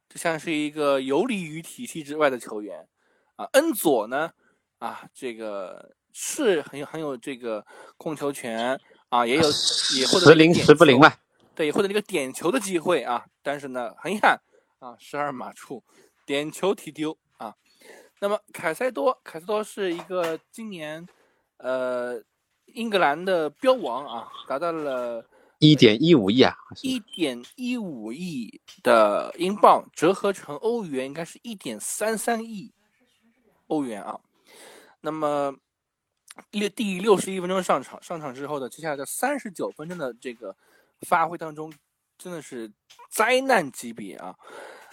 [0.08, 2.88] 就像是一个游离于体系之外的球员
[3.36, 3.44] 啊。
[3.52, 4.32] 恩佐呢，
[4.78, 7.64] 啊，这个是很有很有这个
[7.96, 9.42] 控球权啊，也有
[9.98, 11.18] 也获得时灵时不灵吧？
[11.54, 13.24] 对，获得一个点球的机会啊。
[13.42, 14.40] 但是呢，很遗憾
[14.78, 15.82] 啊，十二码处
[16.24, 17.54] 点球踢丢啊。
[18.20, 21.06] 那么凯塞多，凯塞多是一个今年
[21.58, 22.22] 呃。
[22.74, 25.24] 英格兰的标王啊，达到了
[25.66, 32.72] 一点一五亿啊，一点一五亿的英镑，折合成欧元应该是一点三三亿
[33.66, 34.20] 欧元啊。
[35.00, 35.54] 那么
[36.52, 40.56] 六第六十一分钟上场，上场之后的接下来的三十九分钟的这个
[41.00, 41.72] 发挥当中，
[42.16, 42.70] 真的是
[43.10, 44.36] 灾难级别啊。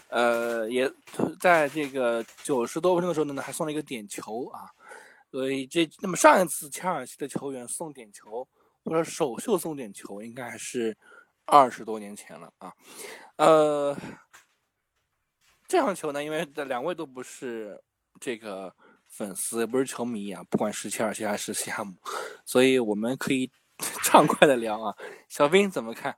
[0.10, 0.92] 呃，也
[1.40, 4.72] 在这个九十多分钟的时候呢，还送了一个点球啊。
[5.32, 8.48] 所以这那么上一次切尔西的球员送点球
[8.84, 10.98] 或者首秀送点球，应该还是
[11.46, 12.74] 二十多年前了啊。
[13.38, 13.98] 呃，
[15.67, 17.82] 这场球呢，因为两位都不是
[18.19, 18.76] 这个
[19.08, 21.96] 粉丝，也不是球迷啊，不管是切尔西还是西汉姆，
[22.46, 23.52] 所以我们可以
[24.04, 24.96] 畅快的聊啊。
[25.30, 26.17] 小兵怎么看？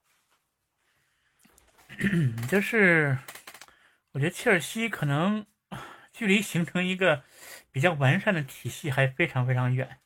[2.49, 3.17] 就是
[4.11, 5.45] 我觉得切尔西可能
[6.11, 7.23] 距离形成一个。
[7.71, 9.99] 比较完善的体系还非常非常远，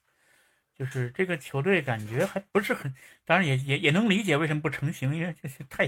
[0.80, 2.92] 就是这个球队感觉还不是很，
[3.26, 5.86] 当然也也也能理解为什么不成型，因为这是太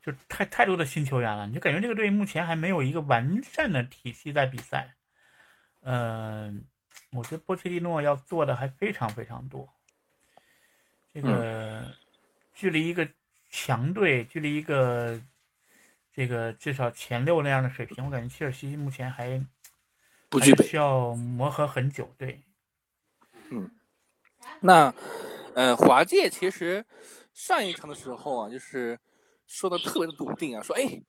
[0.00, 4.94] 就太太多的新球员了，你就感觉这个队目前还没有一个完善的体系在比赛。
[5.80, 6.64] 嗯，
[7.10, 9.68] 我觉得波切蒂诺要做的还非常非常多，
[11.12, 11.92] 这个
[12.54, 13.08] 距离一个
[13.50, 15.20] 强队，距离一个
[16.14, 19.44] 这个至少前六那样的水平，我感觉切尔西目前还。
[20.32, 22.14] 不具备，需要磨合很久。
[22.16, 22.40] 对，
[23.50, 23.68] 嗯，
[24.60, 24.92] 那
[25.54, 26.84] 呃，华界其实
[27.32, 28.98] 上一场的时候啊，就是
[29.46, 31.02] 说的特别的笃定啊，说哎，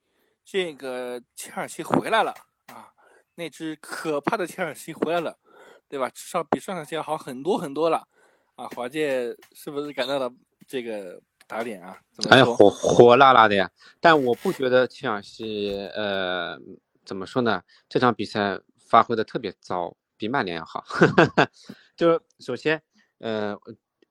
[0.43, 2.33] 这个切尔西回来了
[2.67, 2.91] 啊，
[3.35, 5.37] 那只可怕的切尔西回来了，
[5.87, 6.09] 对吧？
[6.09, 8.07] 至少比上场期要好很多很多了
[8.55, 8.67] 啊。
[8.75, 10.31] 华界是不是感到了
[10.67, 11.97] 这个打脸啊？
[12.29, 13.69] 哎，火火辣辣的呀！
[13.99, 16.57] 但我不觉得切尔西，呃，
[17.05, 17.61] 怎么说呢？
[17.87, 18.59] 这场比赛。
[18.91, 20.83] 发挥的特别糟，比曼联要好。
[21.95, 22.83] 就是首先，
[23.21, 23.57] 呃，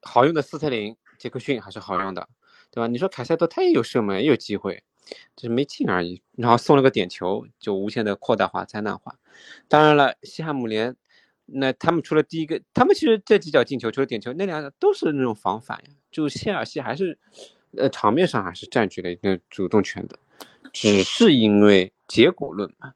[0.02, 2.28] 好用的斯特林、杰克逊还是好用的，
[2.70, 2.86] 对吧？
[2.86, 4.82] 你说凯塞多他也有射门，也有机会，
[5.36, 6.22] 就是没进而已。
[6.36, 9.16] 然后送了个点球，就无限的扩大化、灾难化。
[9.68, 10.96] 当然了，西汉姆联，
[11.46, 15.90] 那他们除了第一个，他们其实这几脚进球除了点球，那两个都是那种防反呀。
[16.10, 17.18] 就切尔西还是，
[17.76, 20.18] 呃，场面上还是占据了一个主动权的，
[20.72, 22.94] 只是因为结果论嘛。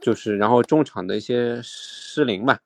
[0.00, 2.58] 就是，然后中场的一些失灵嘛，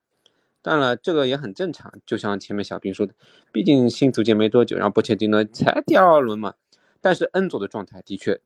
[0.65, 1.93] 当然了，这个也很正常。
[2.07, 3.13] 就像前面小兵说的，
[3.53, 6.55] 毕竟新组建没多久，然后波切蒂诺才第二轮嘛。
[7.03, 8.41] 但是恩佐的状态的确，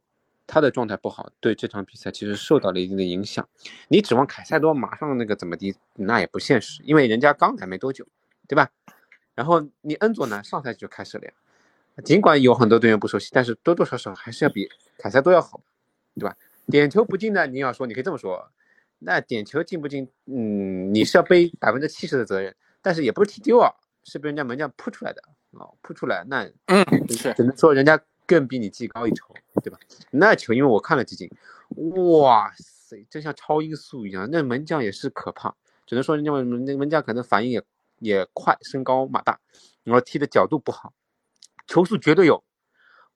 [0.44, 3.48] 他的状态不好，对这场比赛其实受到了一定的影响。
[3.87, 8.04] 你指望凯塞多马上那个怎么的，那也不现实，因为人家刚来没多久，
[8.48, 8.68] 对吧？
[9.37, 11.33] 然后你恩佐呢，上赛季就开始了呀。
[12.04, 15.61] 尽管有很多队员不熟悉，但是多多少少还是要比凯塞多要好，
[16.16, 16.37] 对吧？
[16.66, 18.50] 点球不进呢，你要说，你可以这么说。
[19.00, 23.72] 那点球进不进，嗯，你是要背百分之七十的责任，但是也不是踢丢啊，
[24.04, 29.32] 是被人家门将扑出来的哦，扑出来，那嗯是，只能说人家更比你技高一筹，
[29.62, 29.78] 对吧？
[30.11, 31.30] 那球因为我看了几景，
[32.20, 35.54] 哇塞，真像超音速一样，那门将也是可怕，
[35.87, 37.62] 只能说人家门那门将可能反应也
[38.00, 39.38] 也快，身高马大，
[39.84, 40.92] 然后踢的角度不好，
[41.66, 42.42] 球速绝对有，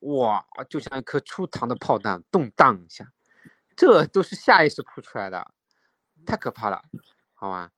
[0.00, 3.12] 哇，就像一颗出膛的炮弹，动荡一下，
[3.76, 5.50] 这都是下意识扑出来的。
[6.26, 6.82] 太可怕了，
[7.34, 7.70] 好吧，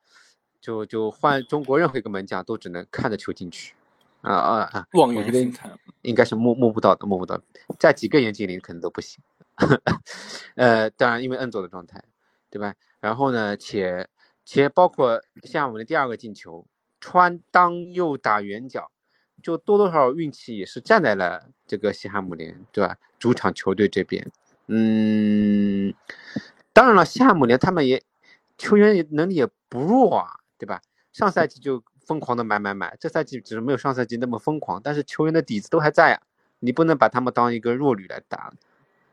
[0.60, 3.74] 就就换中国任何一个门将都只能看着球进去，
[4.22, 4.86] 啊啊啊！
[4.92, 5.54] 望远镜
[6.02, 7.40] 应该是摸摸不到的，摸不到，
[7.78, 9.22] 在几个眼睛里可能都不行。
[10.56, 12.02] 呃，当然因为恩佐的状态，
[12.50, 12.74] 对吧？
[13.00, 14.08] 然后呢，且
[14.44, 16.66] 且包括像我们的第二个进球，
[17.00, 18.90] 穿裆又打圆角，
[19.42, 22.96] 就多多少少运气也是站在了这个西汉姆联，对吧？
[23.18, 24.30] 主场球队这边，
[24.66, 25.94] 嗯，
[26.72, 28.02] 当然了，西汉姆联他们也。
[28.58, 30.80] 球员也能力也不弱啊，对吧？
[31.12, 36.22] 上赛季就疯狂的买买买，这赛季只是没有上赛季那么疯狂，但是球员的底子都还在啊，
[36.58, 38.52] 你不能把他们当一个弱旅来打，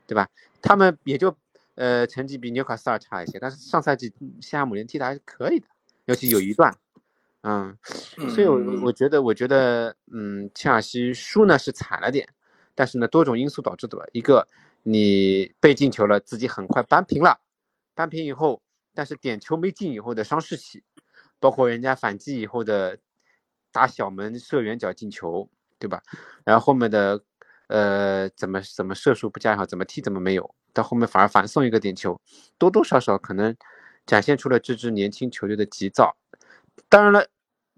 [0.06, 0.28] 对吧？
[0.60, 1.34] 他们也就
[1.74, 5.66] 呃成绩比纽卡斯尔差一些，但是上赛季西汉姆联踢的还是可以的，
[6.04, 6.76] 尤其有一段，
[7.42, 7.76] 嗯，
[8.34, 12.28] 所以我我觉得我觉得嗯，切尔西输呢是惨了点，
[12.74, 14.46] 但是呢多种因素导致的吧，一个
[14.82, 17.40] 你被进球了，自己很快扳平了，
[17.94, 18.60] 扳平以后，
[18.94, 20.82] 但是点球没进以后的伤士气。
[21.40, 22.96] 包括人家反击以后的
[23.72, 26.00] 打小门射远角进球，对吧？
[26.44, 27.20] 然后后面的
[27.66, 32.20] 呃怎么怎么射术不佳也好，怎么踢怎么没有，到后面反而反送一个点球，
[32.58, 33.56] 多多少少可能
[34.06, 36.16] 展现出了这支年轻球队的急躁。
[36.88, 37.26] 当然了，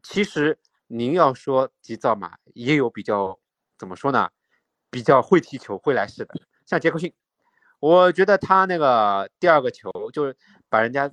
[0.02, 3.38] 其实您要说急躁嘛，也有比较
[3.78, 4.28] 怎么说呢？
[4.90, 6.34] 比较会踢球、会来事的，
[6.66, 7.10] 像杰克逊，
[7.84, 10.36] 我觉得他那个第二个球就是
[10.68, 11.10] 把人家。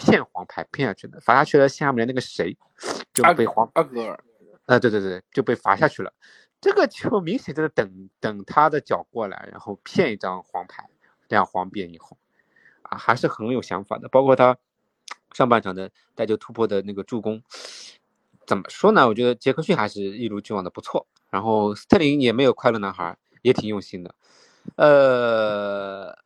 [0.00, 1.68] 骗黄牌骗下去的，罚下去了。
[1.68, 2.56] 下面那个谁
[3.12, 4.24] 就被黄阿格尔，
[4.66, 6.12] 啊，对对对，就被罚下去了。
[6.60, 10.88] 这个球明显就是等等他的脚过来，然后骗一张黄牌，
[11.28, 12.16] 这样黄变一红，
[12.82, 14.08] 啊，还是很有想法的。
[14.08, 14.56] 包括他
[15.32, 17.42] 上半场的带球突破的那个助攻，
[18.46, 19.08] 怎么说呢？
[19.08, 21.08] 我觉得杰克逊还是一如既往的不错。
[21.28, 24.14] 然后斯特林也没有快乐男孩，也挺用心的。
[24.76, 26.16] 呃，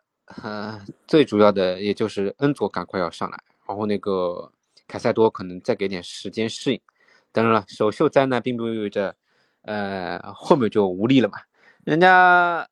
[1.06, 3.38] 最主要的也就是恩佐赶快要上来。
[3.66, 4.52] 然后那个
[4.86, 6.80] 凯塞多可能再给点时间适应。
[7.30, 9.16] 当然了，首秀灾难并不意味着，
[9.62, 11.38] 呃，后面就无力了嘛。
[11.84, 12.68] 人家，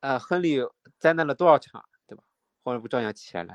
[0.00, 0.58] 呃，亨利
[0.98, 2.24] 灾难了多少场，对吧？
[2.64, 3.54] 后面不照样起来了，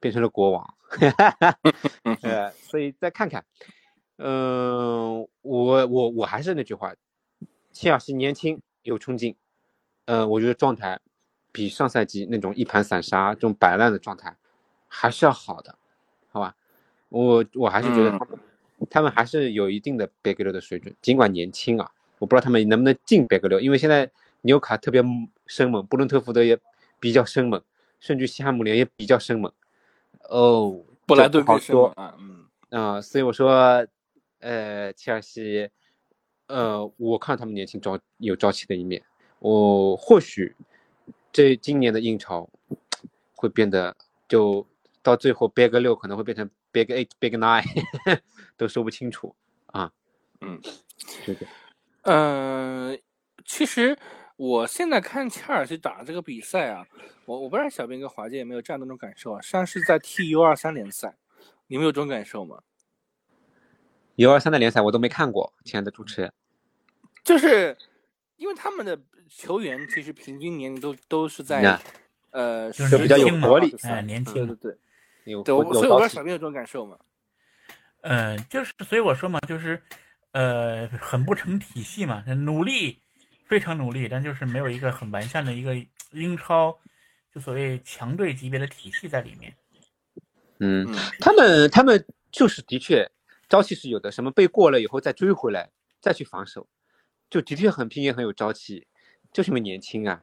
[0.00, 0.74] 变成了国王。
[2.22, 3.44] 呃，所以再看看，
[4.16, 6.94] 嗯，我我我还是那句话，
[7.72, 9.36] 切尔西年轻有冲劲，
[10.06, 11.00] 嗯，我觉得状态
[11.52, 14.36] 比上赛季那种一盘散沙、这种摆烂的状态
[14.88, 15.76] 还是要好的。
[16.28, 16.54] 好吧，
[17.08, 18.38] 我我还是觉得他们，
[18.90, 24.10] 他们还是有一定的贝格六的水准，尽管年轻啊，我不知道他们能不能进贝格六，因为现在
[24.42, 25.02] 纽卡特别
[25.46, 26.58] 生猛，布伦特福德也
[26.98, 27.62] 比较生猛，
[28.00, 29.52] 甚至西汉姆联也比较生猛。
[30.28, 33.86] 哦，布莱顿好说啊，嗯啊，所以我说，
[34.40, 35.70] 呃，切尔西，
[36.48, 39.02] 呃，我看他们年轻朝有朝气的一面，
[39.44, 40.56] 我或许
[41.30, 42.48] 这今年的英超
[43.34, 44.66] 会变得就。
[45.04, 47.62] 到最后，Big 六可能会变成 Big Eight、Big Nine，
[48.56, 49.92] 都说不清楚啊。
[50.40, 50.58] 嗯，
[51.26, 51.46] 对对。
[52.04, 52.98] 嗯，
[53.44, 53.94] 其实
[54.36, 56.86] 我现在看切尔西打这个比赛啊，
[57.26, 61.14] 我我不知道小兵跟华健有没有这样的一种感受啊，像是在踢 U 二三联赛，
[61.66, 62.62] 你们有这种感受吗
[64.14, 66.32] ？U 二三的联赛我都没看过，亲爱的主持人。
[67.22, 67.76] 就是
[68.36, 71.80] 因为他们的球员其实平均年龄都都是在
[72.30, 74.76] 呃，就是比较有活力，哎，年轻，对对。
[75.24, 76.98] 有对，所以我不知道小兵有这种感受嘛？
[78.02, 79.82] 嗯，就是所以我说嘛，就是
[80.32, 82.98] 呃，很不成体系嘛，努力
[83.46, 85.74] 非常努力，但就是没有一个很完善的一个
[86.10, 86.78] 英超
[87.32, 89.54] 就所谓强队级别的体系在里面。
[90.58, 90.86] 嗯，
[91.20, 93.10] 他们他们就是的确
[93.48, 96.68] 朝气是有的，什么被过了以后再追回来再去防守，
[97.30, 98.86] 就的确很拼也很有朝气，
[99.34, 100.22] 就是因为年轻啊。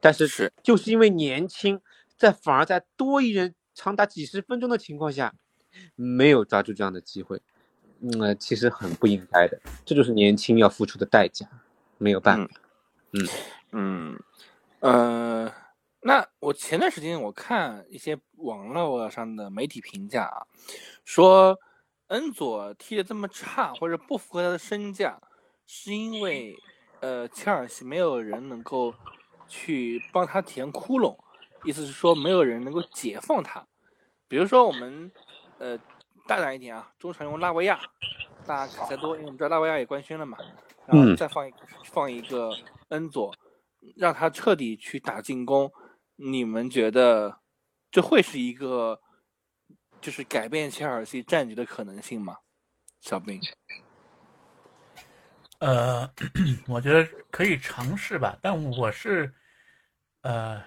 [0.00, 1.80] 但是是就是因为年轻，
[2.16, 3.56] 在反而在多一人。
[3.72, 5.32] 长达几十分钟的情况下，
[5.94, 7.40] 没有抓住这样的机会，
[8.00, 9.58] 嗯，其实很不应该的。
[9.86, 11.48] 这就是年轻要付出的代价，
[11.96, 12.50] 没有办法。
[13.12, 13.28] 嗯
[13.70, 14.22] 嗯
[14.80, 15.54] 呃，
[16.00, 20.46] 那我前段时间我看一些网络上的媒体评价啊，
[21.04, 21.58] 说
[22.08, 25.18] 恩佐踢得这么差或者不符合他的身价，
[25.64, 26.54] 是因为
[27.00, 28.94] 呃切尔西没有人能够
[29.48, 31.16] 去帮他填窟窿，
[31.64, 33.66] 意思是说没有人能够解放他。
[34.28, 35.10] 比如说我们，
[35.58, 35.76] 呃，
[36.26, 37.80] 大胆一点啊，中场用拉维亚，
[38.46, 40.38] 打卡塞多，因为我们知道拉维亚也官宣了嘛，
[40.86, 41.52] 然后再放一
[41.84, 42.52] 放一个
[42.90, 43.34] 恩佐，
[43.96, 45.72] 让他彻底去打进攻，
[46.16, 47.40] 你们觉得
[47.90, 49.00] 这会是一个
[50.00, 52.36] 就是改变切尔西战局的可能性吗？
[53.00, 53.40] 小兵？
[55.60, 56.12] 呃，
[56.68, 59.32] 我觉得可以尝试吧，但我是，
[60.22, 60.62] 呃。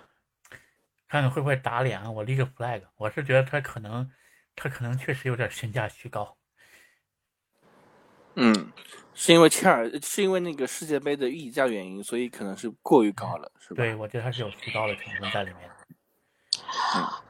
[1.14, 2.10] 看看会不会打脸啊！
[2.10, 4.10] 我立个 flag，我是觉得他可能，
[4.56, 6.36] 他可能确实有点身价虚高。
[8.34, 8.72] 嗯，
[9.14, 13.84] 是因为切尔，是因为那个世界杯的溢价原因，所以可能是过于高了，是吧？
[13.84, 15.70] 对，我觉得他是有虚高的成分在里面。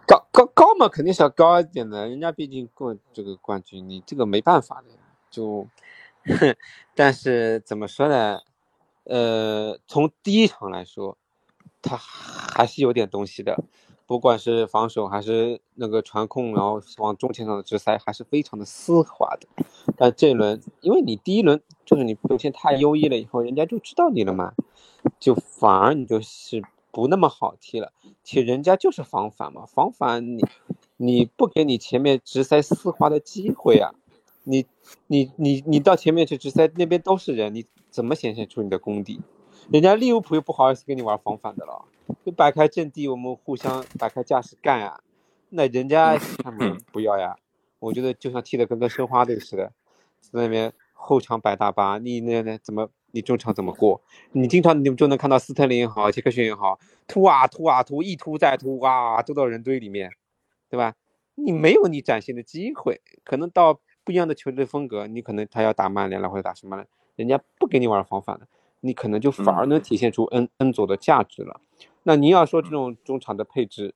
[0.08, 4.98] 高高高嘛，肯定是要高一点的，人家毕竟过这个冠军，你这个没办法的呀。
[5.30, 5.68] 就，
[6.26, 6.56] 哼
[6.96, 8.40] 但是怎么说呢？
[9.06, 11.18] 呃，从第一场来说。
[11.86, 13.62] 他还是有点东西的，
[14.08, 19.66] 不管是防守还是那个传控，然后往中前场的直塞，还是非常的丝滑的。
[19.98, 24.54] 但这一轮，因为你第一轮就是你表现太优异了，以后人家就知道你了嘛，
[25.20, 27.92] 就反而你就是不那么好踢了。
[28.24, 30.46] 其实人家就是防反嘛，防反你
[30.96, 33.94] 你不给你前面直塞丝滑的机会啊，
[34.44, 34.66] 你
[35.08, 39.22] 你你你到前面去直塞，那边都是人，你怎么显现出你的功底？
[39.72, 41.86] 人家利物浦又不好意思跟你玩防反的了。
[42.26, 45.00] 就摆开阵地，我们互相摆开架势干呀。
[45.50, 47.38] 那人家他们不要呀。
[47.80, 49.72] 我觉得就像踢的跟个申花队似的，
[50.20, 54.02] 在那边后场摆大巴，你那那怎么你中场怎么过？
[54.32, 60.12] 你经常你就能看到斯特林也好，杰克逊也好，突啊突啊突，一突再突，哇，都到人堆里面，
[60.70, 60.96] 对吧？
[61.36, 63.02] 你没有你展现的机会。
[63.24, 66.86] 可能到不一样的球队风格，你可能他要打曼联了或者打什么了，
[67.16, 68.48] 人家不给你玩防反的，
[68.82, 71.62] 你可能就反而能体现出恩恩佐的价值了。
[72.04, 73.96] 那您要说这种中场的配置，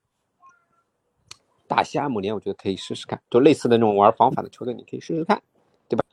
[1.68, 5.41] 打西汉姆联，我觉得可以试试看，就类似的那种玩防反的球队，你可以试试看，
[5.89, 6.05] 对吧？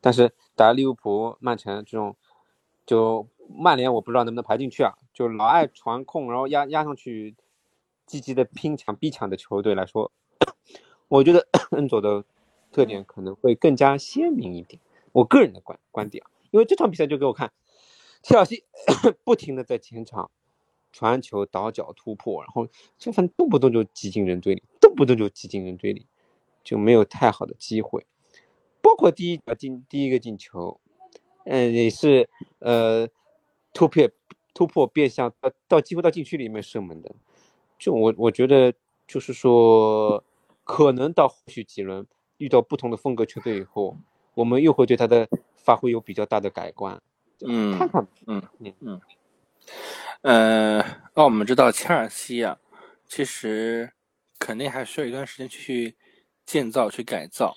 [0.00, 2.16] 但是打利物浦、曼城这种，
[2.84, 7.36] 就曼联我不知道能不能排进去啊，就老爱传控，然后压压上去，
[8.04, 10.10] 积极的拼抢逼抢的球队来说，
[11.06, 12.24] 我觉得 恩佐的
[12.72, 14.80] 特点可能会更加鲜明一点。
[15.12, 17.52] 我个人的观观点啊，因为这场比赛就给我看，
[18.22, 18.64] 切尔西
[19.24, 20.30] 不停的在前场。
[20.90, 22.66] 传球、倒脚、突破，然后
[22.96, 26.06] 就反正动不动就挤进人堆里，动不动就挤进人堆里，
[26.64, 28.06] 就没有太好的机会。
[28.80, 30.80] 包括第一进第一个进球，
[31.44, 32.28] 嗯，也是
[32.60, 33.06] 呃
[33.74, 34.08] 突破
[34.54, 37.14] 突破变向到到几乎到禁区里面射门的。
[37.78, 38.72] 就我我觉得
[39.06, 40.24] 就是说，
[40.64, 42.06] 可能到后续几轮
[42.38, 43.96] 遇到不同的风格球队以后，
[44.34, 47.00] 我们又会对他的发挥有比较大的改观。
[47.46, 49.00] 嗯，看看，嗯嗯嗯。
[50.22, 50.78] 呃，
[51.14, 52.58] 那我们知道切尔西啊，
[53.06, 53.92] 其实
[54.38, 55.96] 肯定还需要一段时间去
[56.46, 57.54] 建造、去改造。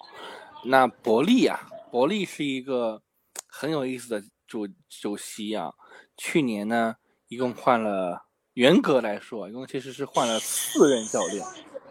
[0.65, 3.01] 那伯利啊，伯利是一个
[3.47, 5.73] 很有意思的主主席啊。
[6.17, 6.95] 去年呢，
[7.29, 11.43] 一共换了，严格来说，一共其实是换了四任教练。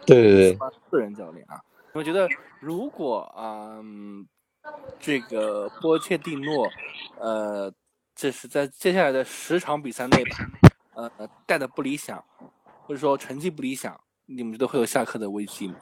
[0.05, 0.57] 对对对，
[0.89, 1.59] 四任教练啊。
[1.93, 2.27] 我觉得，
[2.59, 3.79] 如果啊，
[4.99, 6.67] 这个波切蒂诺，
[7.19, 7.73] 呃。
[8.13, 10.37] 这是在接下来的十场比赛内吧，
[10.93, 11.09] 呃，
[11.47, 12.23] 带的不理想，
[12.83, 15.75] 或者说成绩不理想，你们觉得会有下课的危机吗？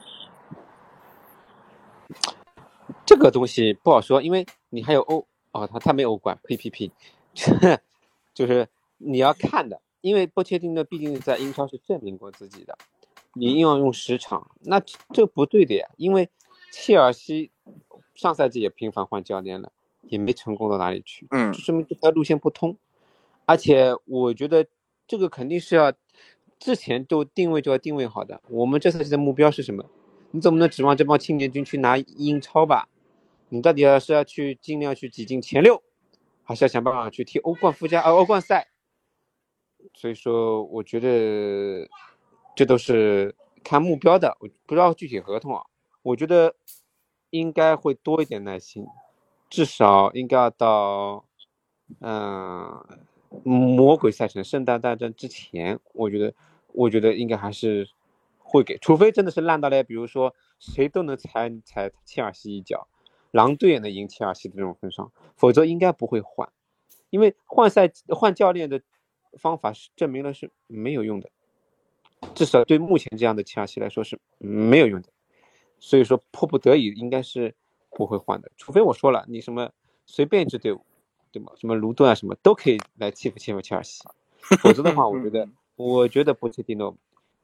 [3.04, 6.92] 这个东西不好说，因为你还有欧哦，他他没欧冠，P P P，
[8.32, 12.78] 就是你要看的，因为波切蒂诺毕竟在英超是证明过自己的，
[13.34, 14.80] 你硬要用十场，那
[15.12, 16.28] 这不对的呀，因为
[16.72, 17.50] 切尔西
[18.14, 19.72] 上赛季也频繁换教练了。
[20.04, 22.76] 也没成功到哪里去，嗯，说明这条路线不通，
[23.44, 24.66] 而且我觉得
[25.06, 25.92] 这个肯定是要
[26.58, 28.40] 之前就定位就要定位好的。
[28.48, 29.84] 我们这赛季的目标是什么？
[30.30, 32.88] 你总不能指望这帮青年军去拿英超吧？
[33.50, 35.80] 你到底要是要去尽量去挤进前六，
[36.42, 38.68] 还是要想办法去踢欧冠附加呃欧冠赛？
[39.94, 41.86] 所以说，我觉得
[42.60, 43.34] 这都是
[43.64, 45.64] 看目标的，我不知道具体合同啊。
[46.02, 46.54] 我觉得
[47.30, 48.86] 应该会多一点耐心。
[49.48, 51.24] 至少应该要到，
[52.00, 52.84] 嗯，
[53.44, 56.34] 魔鬼赛程圣诞大战之前，我觉得，
[56.74, 57.88] 我觉得应该还是
[58.38, 62.88] 会给，除非真的是烂到了，比如说谁都能踩踩切尔西一脚，
[63.30, 66.52] 狼队也能赢切尔西的这种份上，否则应该不会换，
[67.08, 68.82] 因为换赛换教练的
[69.38, 71.30] 方法是证明了是没有用的，
[72.34, 75.08] 至少对目前这样的切尔西来说是没有用的，
[75.78, 77.54] 所以说迫不得已应该是。
[77.92, 79.68] 不会换的，除非我说了，你什么
[80.06, 80.86] 随便一支队伍，
[81.32, 81.52] 对吗？
[81.60, 84.02] 什么卢顿啊，什么都可以来欺负欺负切尔西，
[84.62, 86.96] 否则的话，我觉得， 我觉得波切蒂诺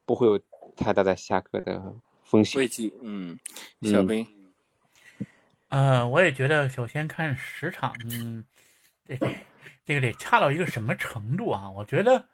[0.07, 0.41] 不会有
[0.77, 2.61] 太大的下课的风险。
[2.61, 3.39] 危机，嗯，
[3.83, 4.25] 小兵，
[5.69, 8.43] 呃，我也觉得，首先看十场，嗯，
[9.05, 9.19] 这
[9.85, 11.69] 这个得差到一个什么程度啊？
[11.71, 12.25] 我觉得，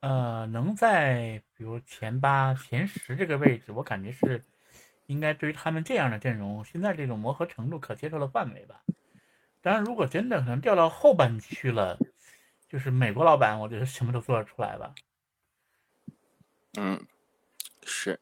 [0.00, 4.44] 呃，能在比如前八、前十这个位置，我感觉是。
[5.06, 8.82] 应该对于他们这样的阵容，现在这种磨合程度可接受的范围吧。
[9.60, 11.98] 当然，如果真的可能掉到后半区了，
[12.68, 14.94] 就是美国老板，我觉得什么都做得出来吧。
[16.78, 17.04] 嗯，
[17.84, 18.18] 是。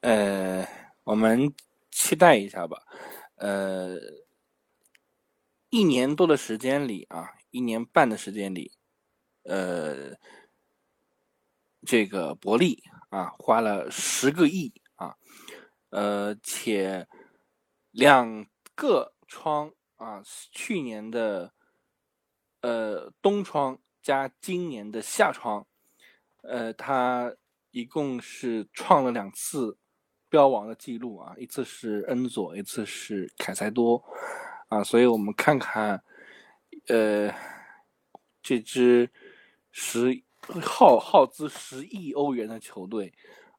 [0.00, 0.66] 呃，
[1.04, 1.54] 我们
[1.90, 2.82] 期待一下吧。
[3.36, 3.96] 呃，
[5.70, 8.72] 一年多的时间里啊，一年半的时间里，
[9.44, 10.10] 呃，
[11.86, 15.14] 这个伯利啊，花了十个亿啊。
[15.90, 17.08] 呃，且
[17.92, 20.22] 两个窗啊，
[20.52, 21.52] 去年的
[22.60, 25.66] 呃冬窗加今年的夏窗，
[26.42, 27.34] 呃，他
[27.70, 29.78] 一共是创了两次
[30.28, 34.04] 标王的记录啊，一次是恩佐，一次是凯塞多
[34.68, 36.02] 啊，所以我们看看，
[36.88, 37.34] 呃，
[38.42, 39.10] 这只
[39.72, 40.22] 十
[40.62, 43.12] 耗耗资十亿欧元的球队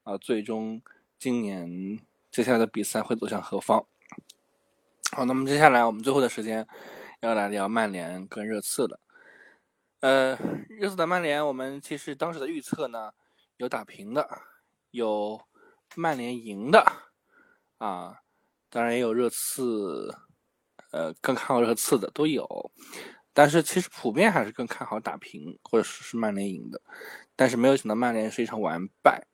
[0.04, 0.82] 啊，最终
[1.18, 2.00] 今年
[2.32, 3.86] 接下来的比赛会走向何方？
[5.12, 6.68] 好，那么接下来我们最后的时间
[7.22, 9.00] 要来聊曼联跟热刺了。
[10.02, 10.36] 呃，
[10.70, 13.12] 热刺的曼联，我们其实当时的预测呢，
[13.58, 14.42] 有打平的，
[14.92, 15.42] 有
[15.96, 16.86] 曼联赢的，
[17.80, 18.22] 啊，
[18.70, 20.16] 当然也有热刺，
[20.92, 22.72] 呃，更看好热刺的都有，
[23.40, 26.82] 但是其实普遍还是更看好打平或者是曼联赢的，
[27.38, 29.26] 但是没有想到曼联是一场完败。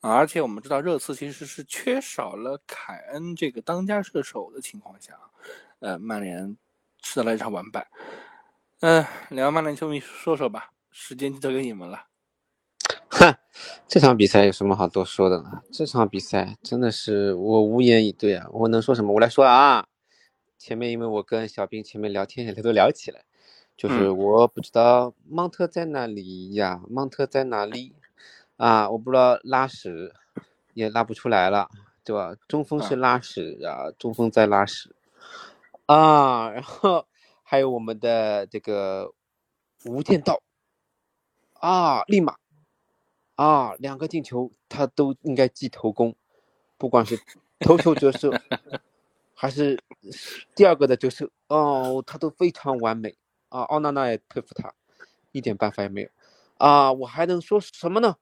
[0.00, 5.18] 啊，而且我们知道热刺其实是缺少了凯恩这个当家射手的情况下，
[5.78, 6.58] 呃，曼联
[7.00, 7.88] 吃到了一场完败。
[8.80, 12.04] 嗯，聊曼联球迷说说吧，时间就交给你们了。
[13.08, 13.34] 哼，
[13.86, 15.62] 这场比赛有什么好多说的呢？
[15.72, 18.46] 这场比赛真的是我无言以对啊！
[18.52, 19.14] 我能说什么？
[19.14, 19.86] 我来说啊，
[20.58, 23.24] 前面因为我跟小兵前面聊天，他都聊起来，
[23.78, 26.82] 就是我不知道蒙特在哪里呀？
[26.90, 27.94] 蒙特在哪里？
[28.56, 30.12] 啊，我不知道拉屎
[30.74, 31.70] 也拉不出来了，
[32.02, 32.34] 对吧？
[32.48, 34.96] 中锋是拉屎啊，中锋在拉屎
[35.86, 37.06] 啊，然后
[37.44, 39.14] 还有我们的这个
[39.84, 40.42] 无间道
[41.60, 42.34] 啊，立马
[43.36, 46.16] 啊，两个进球他都应该记头功，
[46.76, 47.16] 不管是
[47.60, 48.32] 头球折射
[49.34, 49.80] 还是
[50.56, 53.16] 第二个的折射，哦，他都非常完美
[53.48, 54.72] 啊，奥纳纳也佩服他，
[55.32, 56.08] 一点办法也没有
[56.58, 58.16] 啊，我还能说什么呢？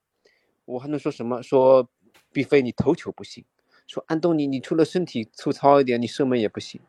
[0.64, 1.42] 我还能说什么？
[1.42, 1.88] 说，
[2.32, 3.44] 毕飞你头球不行，
[3.86, 6.80] 说安东尼你除了身体粗糙一点，你射门也不行，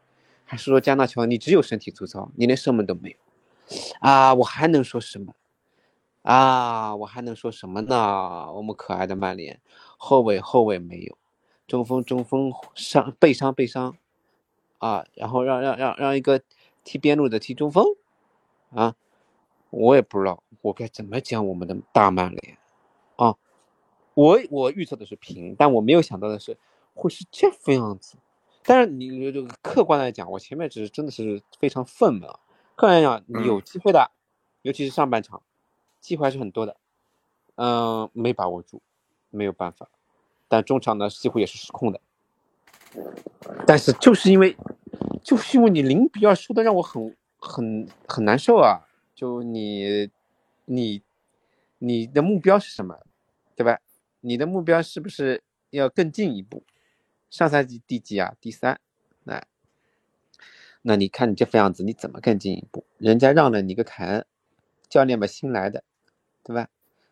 [0.45, 3.17] 还是说加纳乔你只有身体粗糙，你连射门都没有，
[4.01, 5.33] 啊，我还能说什么？
[6.23, 8.51] 啊，我还能说什么呢？
[8.51, 9.61] 我们可爱的曼联
[9.97, 11.17] 后卫后卫没有，
[11.67, 13.95] 中锋中锋伤背伤背伤，
[14.79, 16.41] 啊，然后让让让让一个
[16.83, 17.85] 踢边路的踢中锋，
[18.77, 18.93] 啊，
[19.71, 22.57] 我也不知道我该怎么讲我们的大曼联，
[23.15, 23.35] 啊。
[24.13, 26.55] 我我预测的是平，但我没有想到的是
[26.93, 28.17] 会是这副样子。
[28.63, 32.27] 但是你这个客观来讲，我前面只是真的是非常愤懑。
[32.75, 34.11] 客观来讲，有机会的，
[34.61, 35.41] 尤其是上半场，
[35.99, 36.77] 机会还是很多的。
[37.55, 38.81] 嗯，没把握住，
[39.31, 39.89] 没有办法。
[40.47, 41.99] 但中场呢，几乎也是失控的。
[43.65, 44.55] 但是就是因为，
[45.23, 47.15] 就是因为你零比二输的让我很
[47.47, 48.83] 很很难受啊！
[49.15, 50.09] 就你
[50.65, 51.01] 你
[51.79, 52.99] 你的目标是什么，
[53.55, 53.79] 对吧？
[54.21, 56.63] 你的目标是不是要更进一步？
[57.29, 58.35] 上赛季第几啊？
[58.41, 58.79] 第三。
[59.23, 59.43] 那
[60.81, 62.85] 那你看你这副样子，你怎么更进一步？
[62.97, 64.25] 人家让了你个凯恩，
[64.89, 65.83] 教练嘛新来的，
[66.43, 66.67] 对吧？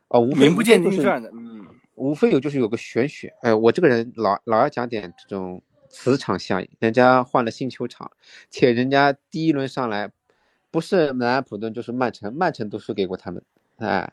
[0.10, 1.66] 哦，无名不见经传的，嗯，
[1.96, 3.34] 无非有就是有个玄学。
[3.42, 6.70] 哎，我这个人老老要讲点这种磁场效应。
[6.80, 8.12] 人家换了新球场，
[8.50, 10.12] 且人家第一轮上来
[10.76, 13.42] 不是南安普顿就是曼城，曼城都输给过他们，
[13.78, 14.12] 哎。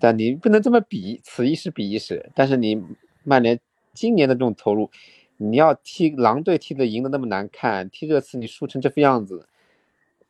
[0.00, 2.32] 但你不能这么比，此一时彼一时。
[2.34, 2.82] 但是你
[3.22, 3.60] 曼联
[3.94, 4.90] 今年的这种投入，
[5.36, 9.46] 你要踢狼队踢的赢的那么难看，踢热刺你输成这副样子，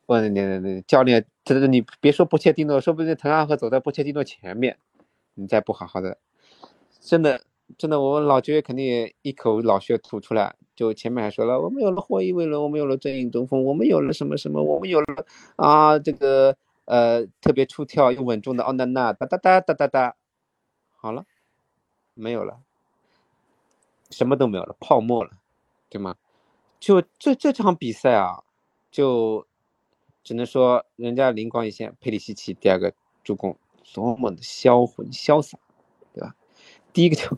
[0.05, 4.77] 我你你教练，这这你别说波切蒂诺，说不定滕哈赫走在波切蒂诺前面，
[5.33, 6.19] 你再不好好的，
[6.99, 7.41] 真的
[7.77, 10.55] 真的，我们老爵肯定也一口老血吐出来。
[10.75, 16.57] 就前面还说了，我们有了霍伊维伦，我们有了正印东风，我们有了什么什么，我们有了啊这个。
[16.85, 20.15] 呃，特别出跳又稳重的奥纳纳，哒哒哒哒哒哒，
[20.97, 21.23] 好了，
[22.15, 22.59] 没有了，
[24.09, 25.29] 什么都没有了，泡沫了，
[25.89, 26.17] 对吗？
[26.81, 28.43] 就这这场比赛啊，
[28.89, 29.47] 就
[30.21, 32.93] 只能说人家灵光一现，佩里西奇第二个
[33.23, 33.55] 助攻
[33.93, 35.57] 多么的销魂潇洒，
[36.93, 37.37] 第一个球，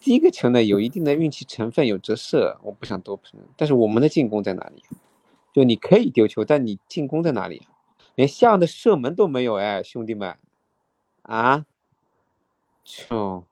[0.00, 3.48] 第一个球呢，有一定的运气成分，有折射，我不想多评论。
[3.56, 4.82] 但是我们的进攻在哪里？
[5.52, 7.66] 就你可以丢球，但你进攻在哪里？
[8.14, 10.36] 连像的射门都没有哎，兄弟们，
[11.22, 11.64] 啊，
[12.84, 13.44] 就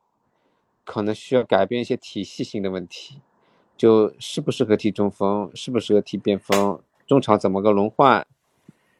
[0.85, 3.21] 可能需要改变一些体系性的问题，
[3.77, 8.27] 就适不适合踢中锋，适不适合踢边锋，中场怎么个轮换，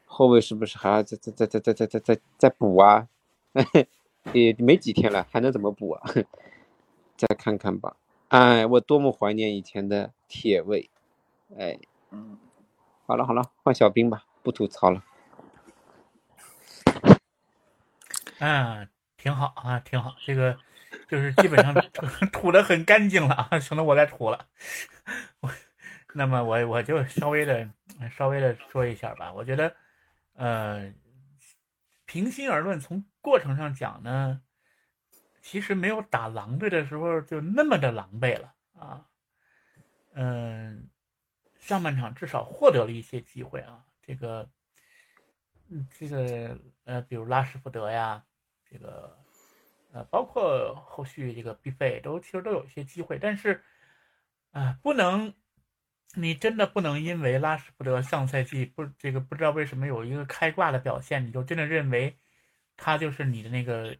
[0.05, 3.07] 后卫是不是还要再再再再再再再再补啊？
[4.33, 6.11] 也没几天了，还能怎么补啊？
[7.17, 7.95] 再看看吧。
[8.29, 10.89] 哎，我多么怀念以前的铁胃，
[11.57, 11.79] 哎，
[12.11, 12.37] 嗯，
[13.05, 15.03] 好了好了，换小兵吧，不吐槽了。
[18.39, 20.15] 嗯，挺好啊，挺好。
[20.25, 20.57] 这个
[21.09, 21.73] 就是基本上
[22.31, 24.45] 吐 的很干净了啊，省得我再吐了。
[25.39, 25.49] 我，
[26.13, 27.67] 那么我我就稍微的
[28.15, 29.33] 稍微的说一下吧。
[29.33, 29.73] 我觉得，
[30.35, 30.93] 呃，
[32.07, 34.41] 平心而论，从过程上讲呢，
[35.41, 39.05] 其实没有打狼队的时候就那么的狼狈了啊。
[40.13, 40.89] 嗯，
[41.59, 44.49] 上半场至少获得了一些机会啊，这个，
[45.69, 48.25] 嗯，这个呃，比如拉什福德呀，
[48.71, 49.15] 这个
[49.91, 53.61] 呃，包括后续这个 B 费都其实都有一些机会，但是
[54.51, 55.33] 啊，不能，
[56.17, 62.17] 你真的不能因为拉什福德上赛季不这个不知道为什么有一个开挂的表现，你就真的认为
[62.75, 63.95] 他就是你的那个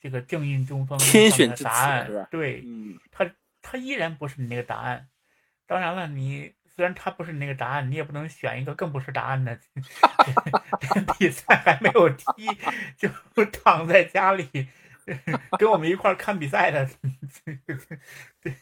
[0.00, 2.28] 这个正印中锋天选之答案？
[2.30, 3.30] 对，嗯他
[3.62, 5.08] 他依然不是你那个答案。
[5.66, 9.58] 当然了，你虽然他不是你那个答案，你也不能选一个更不是答案的。
[11.18, 12.26] 比赛还没有踢，
[12.96, 13.08] 就
[13.52, 14.48] 躺在家里
[15.58, 16.90] 跟我们一块儿看比赛的。
[18.40, 18.56] 对，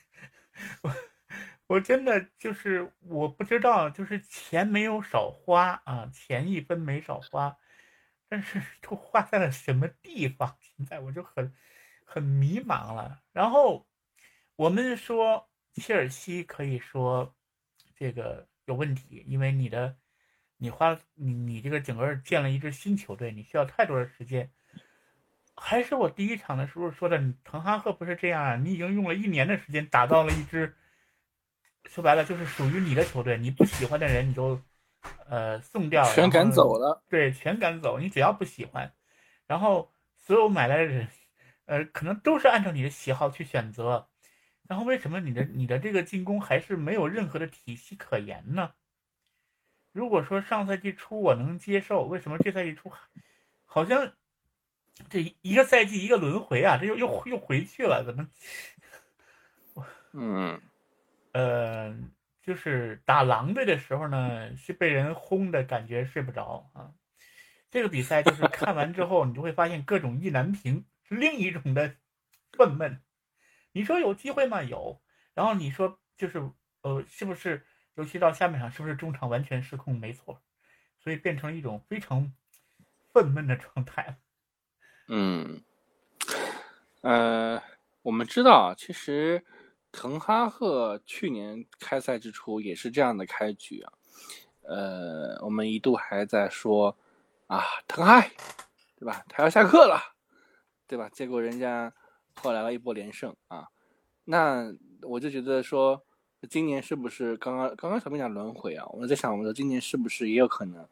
[1.68, 7.56] 我真的就是我不知道，就是钱没有少花啊，钱一分没少花，
[8.28, 10.56] 但是都花在了什么地方？
[10.60, 11.54] 现在我就很
[12.04, 13.22] 很迷茫了。
[13.32, 13.86] 然后
[14.56, 15.46] 我们说。
[15.74, 17.36] 切尔西可以说
[17.94, 19.96] 这个有问题，因为你的
[20.56, 24.50] 你花你你这个整个建了一支新球队，你需要太多的时间。
[25.54, 30.74] 还是我第一场的时候说的，滕哈赫不是这样啊，你已经用了一年的时间打造了一支，
[31.88, 34.60] 说白了就是属于你的球队，你不喜欢的人你就
[35.28, 38.92] 呃送掉，全赶走了，对，全赶走，你只要不喜欢，
[39.46, 41.08] 然后所有买来的人，
[41.64, 44.08] 呃，可能都是按照你的喜好去选择。
[44.68, 48.74] 然后为什么你的你的这个进攻还是没有任何的体系可言呢？
[49.92, 52.92] 如果说上赛季初我能接受，为什么这赛季初
[53.64, 54.12] 好像
[55.08, 58.04] 这一个赛季一个轮回啊，这又又又回去了？
[58.04, 58.28] 怎么？
[60.12, 60.60] 嗯，
[61.32, 61.96] 呃，
[62.42, 66.92] 就是打狼队的时候呢，是被人轰的感觉睡不着啊。
[67.70, 71.94] 这个比赛就是看完之后，你就会发现各种意难平，是另一种的
[72.52, 72.98] 愤懑。
[73.72, 74.62] 你说有机会吗？
[74.62, 75.00] 有。
[75.34, 76.50] 然后你说就是，
[76.82, 77.64] 呃，是不是？
[77.94, 79.98] 尤其到下半场，是不是中场完全失控？
[79.98, 80.40] 没错，
[81.00, 82.32] 所以变成一种非常
[83.12, 84.16] 愤懑的状态。
[85.08, 85.60] 嗯，
[87.00, 87.60] 呃，
[88.02, 89.44] 我们知道，其实
[89.98, 93.92] 滕哈赫去年开赛之初也是这样的开局啊。
[94.62, 96.96] 呃，我们一度还在说
[97.48, 98.20] 啊，滕哈，
[98.96, 99.24] 对吧？
[99.28, 100.00] 他要下课了，
[100.86, 101.08] 对吧？
[101.08, 101.92] 结果人家。
[102.40, 103.66] 后来了一波连胜啊，
[104.26, 104.72] 那
[105.02, 106.00] 我就觉得说，
[106.48, 108.86] 今年是不是刚刚刚刚小兵讲轮回啊？
[108.92, 110.88] 我在想，我说今年是不是也有可能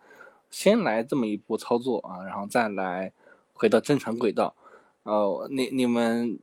[0.50, 3.12] 先来这么一波操作啊，然后再来
[3.52, 4.57] 回到正常轨道？
[5.04, 6.36] 哦，你你们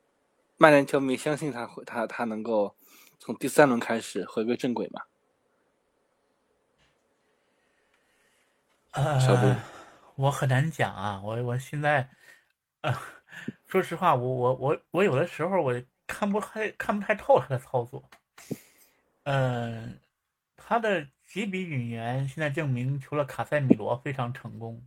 [0.64, 2.74] 曼联球迷相信他会他他能够
[3.20, 5.02] 从第三轮开始回归正轨吗？
[8.92, 9.62] 呃，
[10.16, 12.10] 我很难讲啊，我我现在
[12.80, 12.98] 呃。
[13.68, 18.08] 说实话，我我我我有的时候我看不太看不太透他的操作。
[19.24, 20.00] 嗯，
[20.56, 24.82] 他的几笔引援现在证明，除了卡塞米罗非常成功，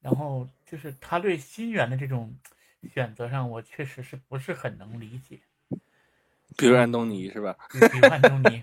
[0.00, 2.36] 然后就是他对新援的这种
[2.92, 5.40] 选择上，我确实是不是很能理解。
[6.56, 7.56] 比如安东尼是吧？
[7.70, 8.60] 比如安东尼，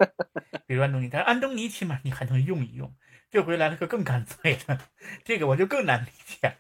[0.66, 2.96] 比如安东尼，但是安东尼起码你还能用一用。
[3.30, 4.80] 这回来了个更干脆的，
[5.24, 6.58] 这个我就更难理解。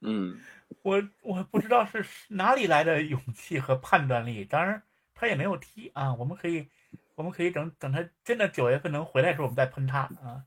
[0.00, 0.40] 嗯。
[0.82, 4.82] 我我不知道是哪里来的勇气和判断力，当然
[5.14, 6.12] 他也没有踢啊。
[6.14, 6.68] 我们可以，
[7.14, 10.44] 我们可以等等他真的九月份能回来的时候，我们再喷他啊。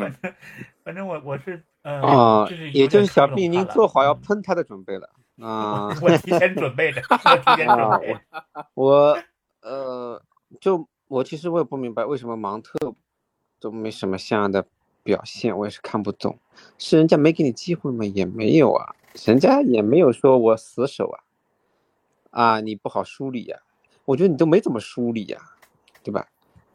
[0.00, 0.34] 反正
[0.84, 5.88] 反正我我是呃啊，也就是小毕，您做好要喷他的准备了 啊。
[6.02, 8.16] 我提前准备的，我提前准备。
[8.74, 9.18] 我
[9.62, 10.22] 呃，
[10.60, 12.78] 就我其实我也不明白为什么芒特
[13.58, 14.66] 都没什么像样的。
[15.02, 16.38] 表现我也是看不懂，
[16.76, 18.04] 是人家没给你机会吗？
[18.04, 18.94] 也没有啊，
[19.24, 21.16] 人家也没有说我死守啊，
[22.30, 23.58] 啊，你不好梳理呀，
[24.04, 25.38] 我觉得你都没怎么梳理呀，
[26.04, 26.28] 对吧？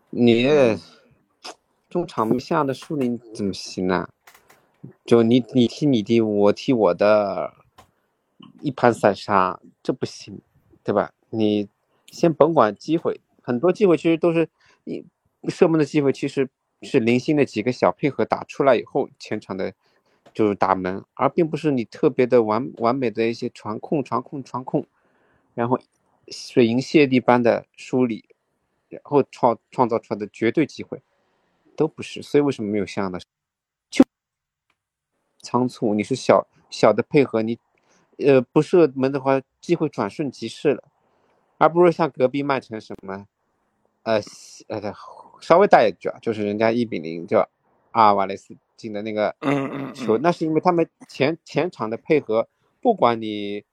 [0.10, 0.48] 你
[1.96, 4.10] 中场下的树林怎么行呢？
[5.06, 7.54] 就你你踢你的，我踢我的，
[8.60, 10.42] 一盘散沙，这不行，
[10.84, 11.14] 对吧？
[11.30, 11.70] 你
[12.08, 14.50] 先甭管机会，很多机会其实都是
[14.84, 15.06] 你
[15.48, 16.50] 射门的机会，其实。
[16.82, 19.74] 是零星的几个小配合打出来以后，前场的
[20.34, 24.86] 就是打门，而并不是你特别的完完美的一些传控、传控、传控，
[25.56, 25.80] 然后
[26.28, 28.26] 水银泻地般的梳理，
[28.90, 31.02] 然后创创造出来的绝对机会，
[31.76, 32.22] 都不是。
[32.22, 33.20] 所以为什么没有像样的？
[33.90, 34.04] 就
[35.42, 37.58] 仓促，你是小小的配合，你
[38.18, 40.84] 呃不射门的话，机会转瞬即逝了，
[41.58, 43.28] 而不是像隔壁曼城什么，
[44.04, 44.22] 呃
[44.68, 44.94] 呃。
[45.42, 47.38] 稍微带一句啊，就是人家一比零就
[47.92, 49.36] 阿尔瓦雷斯进的那个
[49.94, 52.48] 球，那是因为他们前前场的配合
[52.82, 53.64] 不管你，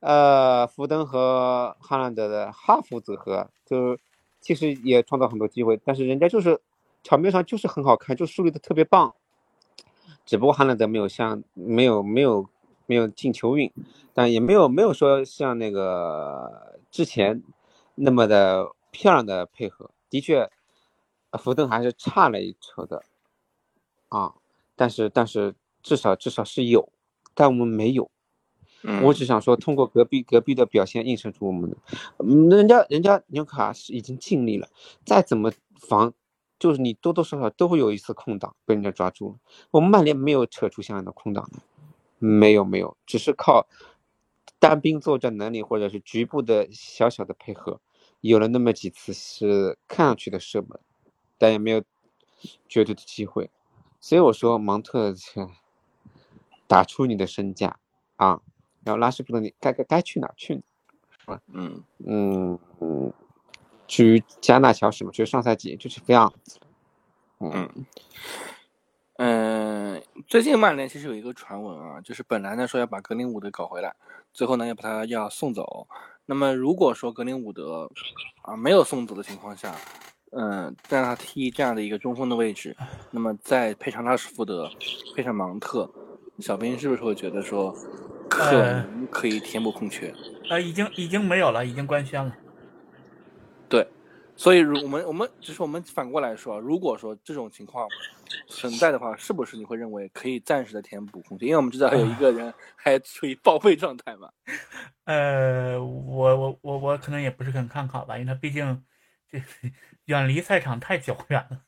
[0.00, 3.98] 呃，福登和哈兰德的哈弗组合，就
[4.40, 6.58] 其实也创造很多机会，但是人家就是
[7.04, 9.14] 场面上就是很好看，就树立的特别棒。
[10.26, 12.48] 只不过哈兰德没有像没有没有
[12.86, 13.70] 没有进球运，
[14.12, 17.42] 但也没有没有说像那个之前
[17.94, 19.90] 那么的漂亮的配合。
[20.10, 20.50] 的确，
[21.38, 23.02] 福登还是差了一筹的
[24.08, 24.34] 啊，
[24.74, 26.90] 但是但是至少至少是有，
[27.34, 28.10] 但我们没有。
[29.02, 31.76] 我只想说，通过隔壁隔壁的表现映射出我们的，
[32.18, 34.68] 嗯，人家人家纽卡是已经尽力了，
[35.06, 36.12] 再怎么防，
[36.58, 39.36] 就是你多多少少都会有一次空档被人家抓住了。
[39.70, 41.60] 我们曼联没有扯出相应的空档来，
[42.18, 43.66] 没有没有，只是靠
[44.58, 47.80] 单兵作战能力或者是局部的小小的配合，
[48.20, 50.80] 有了那么几次是看上去的射门，
[51.36, 51.82] 但也没有
[52.68, 53.50] 绝对的机会。
[54.00, 55.14] 所以我说，芒特，
[56.66, 57.78] 打出你的身价
[58.16, 58.40] 啊！
[58.84, 60.62] 然后拉什福德，你该该该去哪去哪？
[61.18, 61.40] 是吧？
[61.48, 63.12] 嗯嗯嗯，
[63.86, 66.58] 至于加纳乔什么，就是上赛季就是这样子。
[67.40, 67.68] 嗯
[69.16, 73.94] 嗯，最近曼联其实有一个传闻啊，就是本来呢说要把格林伍德搞回来，
[74.32, 75.86] 最后呢要把他要送走。
[76.26, 77.90] 那么如果说格林伍德
[78.42, 79.74] 啊没有送走的情况下，
[80.32, 82.76] 嗯，让他踢这样的一个中锋的位置，
[83.10, 84.70] 那么再配上拉什福德，
[85.14, 85.88] 配上芒特，
[86.38, 87.74] 小兵是不是会觉得说？
[88.26, 90.12] 可能可以填补空缺，
[90.50, 92.34] 呃，已经已经没有了，已经官宣了。
[94.34, 97.88] 对，所以如我们我们只是我们反过来说，如果说这种情况
[98.48, 101.46] 存在的话，是不是你会认为可以暂时的填补空缺？
[101.46, 104.28] 因为我们知道有一个人还处于报废状态嘛。
[105.04, 108.84] 呃，我我我我可能也不是很看好吧，因为他毕竟
[109.30, 109.40] 这
[110.06, 111.60] 远离赛场太久远了。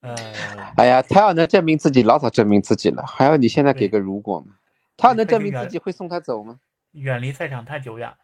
[0.00, 0.14] 呃，
[0.78, 4.54] 哎呀，他要能证明自己，老早证明自己了，还要你现在给个如果吗？
[4.96, 6.60] 他能证明自己会送他走吗？
[6.92, 8.16] 远离赛场太久远了，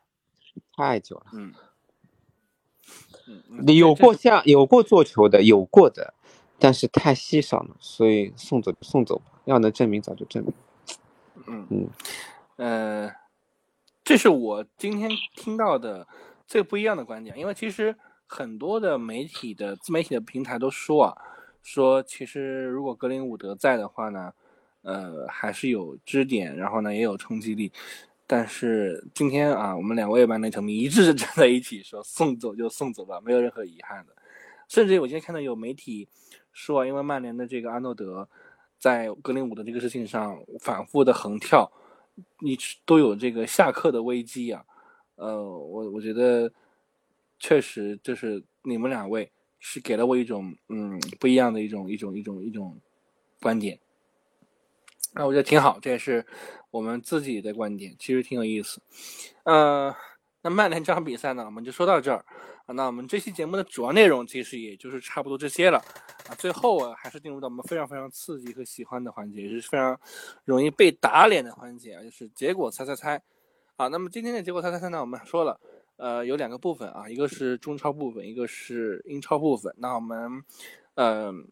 [0.77, 1.27] 太久了。
[1.33, 1.53] 嗯，
[3.65, 6.15] 你有过下有过做球的，有过的，
[6.59, 9.25] 但是太稀少了，所以送走就送走吧。
[9.45, 10.53] 要能证明，早就证明。
[11.47, 11.89] 嗯嗯
[12.57, 13.13] 呃，
[14.03, 16.07] 这是我今天听到的
[16.47, 17.97] 最不一样的观点，因为其实
[18.27, 21.17] 很多的媒体的自媒体的平台都说啊，
[21.63, 24.33] 说其实如果格林伍德在的话呢。
[24.87, 27.73] 呃，还是有支点，然后呢，也有冲击力。
[28.37, 34.13] 但是今天啊，我们两位曼联球迷一致站在一起说，送走就送走吧，没有任何遗憾的。
[34.67, 36.09] 甚至我今天看到有媒体
[36.53, 38.29] 说，因为曼联的这个阿诺德
[38.77, 41.71] 在格林伍德这个事情上反复的横跳，
[42.41, 44.65] 你都有这个下课的危机啊。
[45.15, 46.53] 呃，我我觉得
[47.39, 49.31] 确实就是你们两位
[49.61, 52.77] 是给了我一种嗯不一样的一种一种一种一种
[53.41, 53.79] 观点。
[55.15, 56.27] 那我觉得挺好，这也是
[56.71, 58.81] 我们自己的观点，其实挺有意思。
[59.45, 59.95] 呃，
[60.43, 62.25] 那曼联这场比赛呢，我们就说到这儿。
[62.67, 65.79] 那我们这期节目的主要内容其实也就是差不多这些了
[66.29, 66.35] 啊。
[66.39, 69.99] 最后啊，还是进入到我们非常非常刺激和喜欢的环节，也是非常
[70.45, 73.23] 容易被打脸的环节啊，就是结果猜猜猜。
[73.77, 75.61] 啊，那么今天的结果猜猜猜呢，我们说了，
[75.97, 79.75] 呃，有两个部分啊，一个是中超部分，一个是英超部分。
[79.79, 80.43] 那我们，
[80.95, 81.49] 嗯。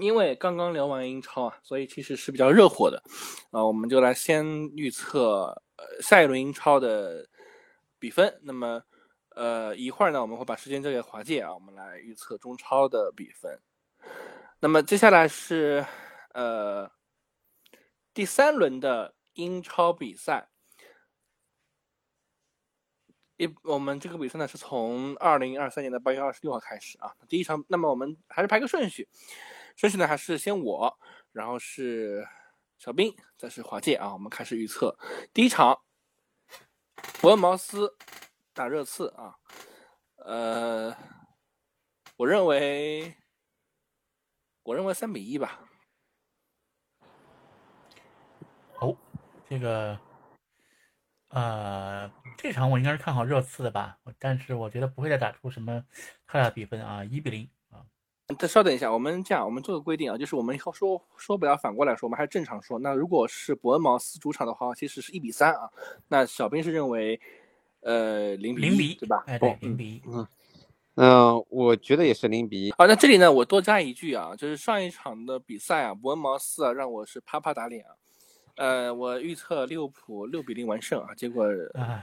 [0.00, 3.02] 因为刚刚聊完英超啊，所以其实是比较热火的，
[3.50, 7.28] 啊，我们就来先预测呃下一轮英超的
[7.98, 8.40] 比分。
[8.42, 8.82] 那么，
[9.36, 13.60] 呃，一会儿呢，我们会把时间交给华界啊，我们来预测中超的比分。
[14.60, 15.84] 那么接下来是
[16.32, 16.90] 呃
[18.14, 20.48] 第三轮的英超比赛，
[23.36, 29.06] 一我们这个比赛呢是从二零二三年的八月二十六号开始啊，第一场，那么我们还是排个顺序。
[29.76, 30.98] 顺序呢，还是先我，
[31.32, 32.26] 然后是
[32.78, 34.12] 小兵，再是华界啊。
[34.12, 34.96] 我们开始预测
[35.32, 35.80] 第一场，
[37.20, 37.96] 伯恩茅斯
[38.52, 39.36] 打热刺啊。
[40.24, 40.96] 呃，
[42.16, 43.16] 我认为，
[44.62, 45.60] 我认为三比一吧。
[48.78, 48.96] 哦，
[49.48, 49.98] 这个，
[51.28, 53.98] 呃，这场我应该是看好热刺的吧？
[54.18, 55.84] 但是我觉得不会再打出什么
[56.26, 57.50] 太大比分啊，一比零。
[58.36, 62.78] 再稍等一下，我们这样，我们做个规定啊，就是我们以后说说不了，反过来说，我们还是正常说。
[62.78, 65.70] 那如果是伯恩茅斯主场的话，其实是一比三啊。
[66.08, 67.20] 那小兵是认为，
[67.80, 69.24] 呃，零比零比对吧？
[69.26, 70.02] 哎，对，零比一。
[70.06, 70.26] 嗯
[70.94, 72.72] 嗯，我觉得也是零比一。
[72.72, 77.90] 好，那这里呢，我多加一句啊，就是上一场的比赛啊，伯恩茅斯啊，让我是啪啪打脸啊。
[78.56, 81.46] 呃，我预测利物浦六比零完胜啊，结果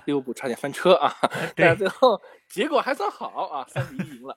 [0.06, 1.14] 利物浦差点翻车啊，
[1.56, 2.20] 但最后
[2.50, 4.36] 结果还算好啊，三比一赢了。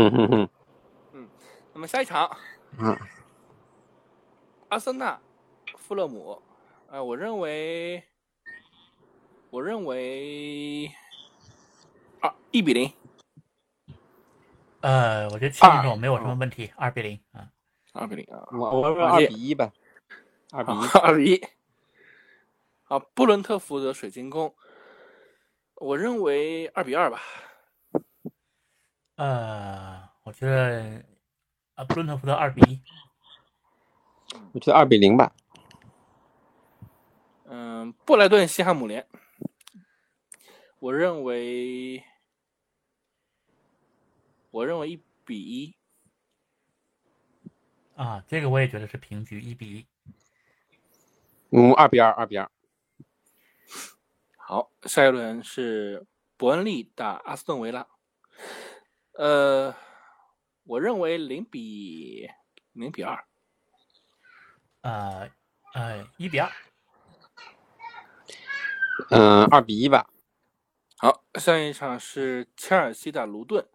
[0.00, 0.48] 嗯哼哼，
[1.12, 1.28] 嗯，
[1.74, 2.34] 那么下一场，
[2.78, 2.96] 嗯，
[4.70, 5.20] 阿森纳，
[5.76, 6.40] 富勒姆，
[6.88, 8.02] 呃，我认为，
[9.50, 10.90] 我认为
[12.22, 12.90] 二一比零，
[14.80, 17.50] 呃，我觉得庆总没有什么问题，二比零啊，
[17.92, 19.70] 二比零啊，我我说二比一吧，
[20.50, 21.46] 二比一， 二比一。
[22.88, 24.54] 啊，布伦特福德水晶宫，
[25.74, 27.20] 我认为二比二吧。
[29.20, 31.04] 呃，我觉得
[31.74, 32.80] 啊，布伦特福德二比一，
[34.54, 35.36] 我觉得二比零吧。
[37.44, 39.06] 嗯，布莱顿西汉姆联，
[40.78, 42.02] 我认为，
[44.52, 45.74] 我认为一比一。
[47.96, 49.86] 啊，这个我也觉得是平局，一比一。
[51.50, 52.50] 嗯，二比二，二比二。
[54.38, 56.06] 好，下一轮是
[56.38, 57.86] 伯恩利打阿斯顿维拉。
[59.20, 59.76] 呃，
[60.62, 62.26] 我认为零比
[62.72, 63.22] 零比二。
[64.80, 65.30] 呃
[65.74, 66.50] 呃，一比二。
[69.10, 70.08] 嗯，二比一吧。
[70.96, 73.68] 好，下一场是切尔西的卢顿。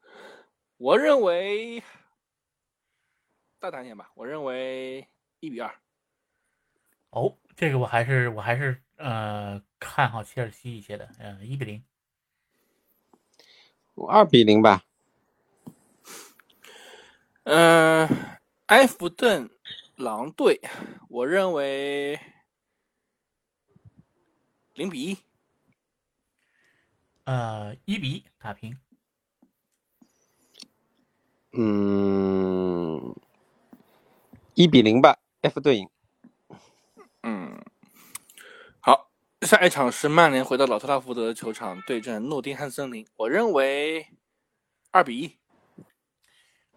[0.77, 1.83] 我认为
[3.59, 5.07] 大胆点吧，我认为
[5.41, 5.79] 一比二。
[7.11, 9.61] 哦，这个我还是我还是呃。
[9.77, 11.85] 看好切尔西一些的，嗯，一比零，
[14.09, 14.83] 二比零吧。
[17.45, 18.09] 嗯，
[18.67, 19.49] 埃弗顿
[19.95, 20.59] 狼队，
[21.09, 22.19] 我认为
[24.73, 25.17] 零比一，
[27.23, 28.77] 呃，一比一打平。
[31.53, 33.15] 嗯，
[34.55, 35.87] 一比零吧，埃弗顿赢。
[37.23, 37.63] 嗯。
[39.41, 44.07] 下一场是曼联回到老特拉福德球场对阵诺丁汉森林，我认为
[44.89, 45.37] 二比一。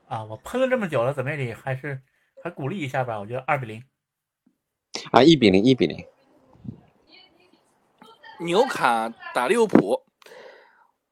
[0.09, 2.01] 啊，我喷了这么久了，怎么也得还是
[2.43, 3.21] 还鼓励一下吧？
[3.21, 3.85] 我觉得二比零。
[5.13, 6.05] 啊，一比零，一比零。
[8.41, 10.03] 纽卡打利物浦，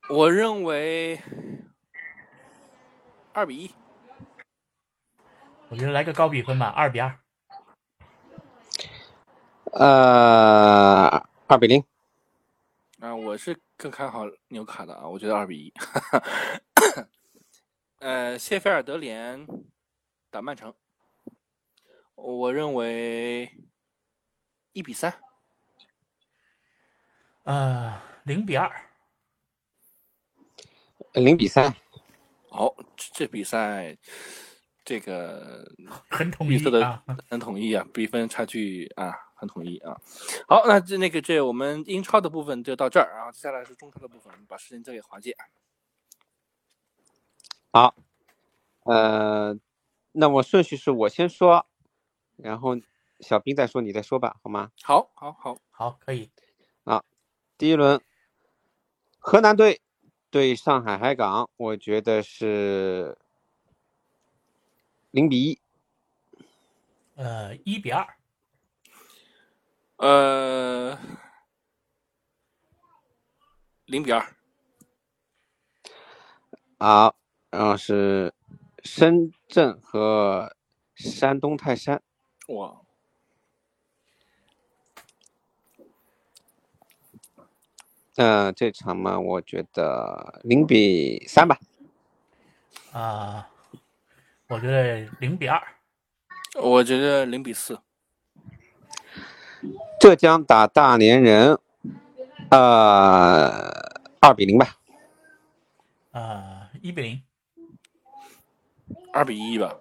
[0.09, 1.21] 我认为
[3.33, 3.71] 二比一。
[5.69, 7.19] 我觉得来个高比分吧，二比二。
[9.73, 11.27] 呃。
[11.49, 11.85] 二比零，
[12.99, 15.73] 啊，我是更看好纽卡的啊，我觉得二比一。
[18.07, 19.45] 呃，谢菲尔德联
[20.31, 20.73] 打曼城，
[22.15, 23.51] 我认为
[24.71, 25.13] 一比三。
[27.43, 28.71] 呃，零比二，
[31.15, 31.75] 零比三。
[32.49, 33.99] 好，这比赛
[34.85, 35.69] 这个
[36.09, 39.13] 很统一的， 很统一啊，比分差距啊。
[39.35, 40.01] 很统一啊，
[40.49, 45.37] 好，那这那个这我们英超的部分就到这儿啊，接下来是中超的部分，把时间交给华姐。
[47.77, 47.95] 好，
[48.85, 49.55] 呃，
[50.13, 51.67] 那我顺序是我先说，
[52.37, 52.75] 然后
[53.21, 54.73] 小兵再说，你再说吧，好吗？
[54.83, 56.31] 好，好，好，好，可以。
[56.85, 57.05] 啊，
[57.59, 58.01] 第一轮，
[59.19, 59.83] 河南队
[60.31, 63.19] 对上海海港，我觉得是
[65.11, 65.61] 零比一。
[67.17, 68.17] 呃，一比二。
[69.97, 70.99] 呃，
[73.85, 74.35] 零比二。
[76.79, 78.33] 好，然后是
[78.83, 80.55] 深圳和
[80.95, 82.03] 山东泰山。
[82.49, 82.81] 哇。
[88.17, 91.59] 嗯，这场嘛，我觉得零比三吧。
[92.93, 93.51] 啊，
[94.49, 95.63] 我觉得零比二。
[96.55, 97.79] 我觉得零比四。
[100.01, 101.59] 浙江打大连人，
[102.51, 103.59] 呃，
[104.21, 104.79] 二比零吧。
[106.13, 107.23] 啊，一比零。
[109.17, 109.79] 二比一吧。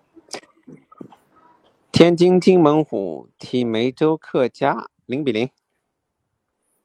[1.91, 5.49] 天津津门虎踢梅州客家，零比零。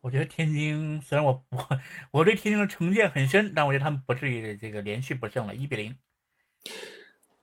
[0.00, 1.68] 我觉得天津虽然我我
[2.10, 5.96] 我对天津的成见很深，但我觉得他们不至于这个连续不胜了，一比零。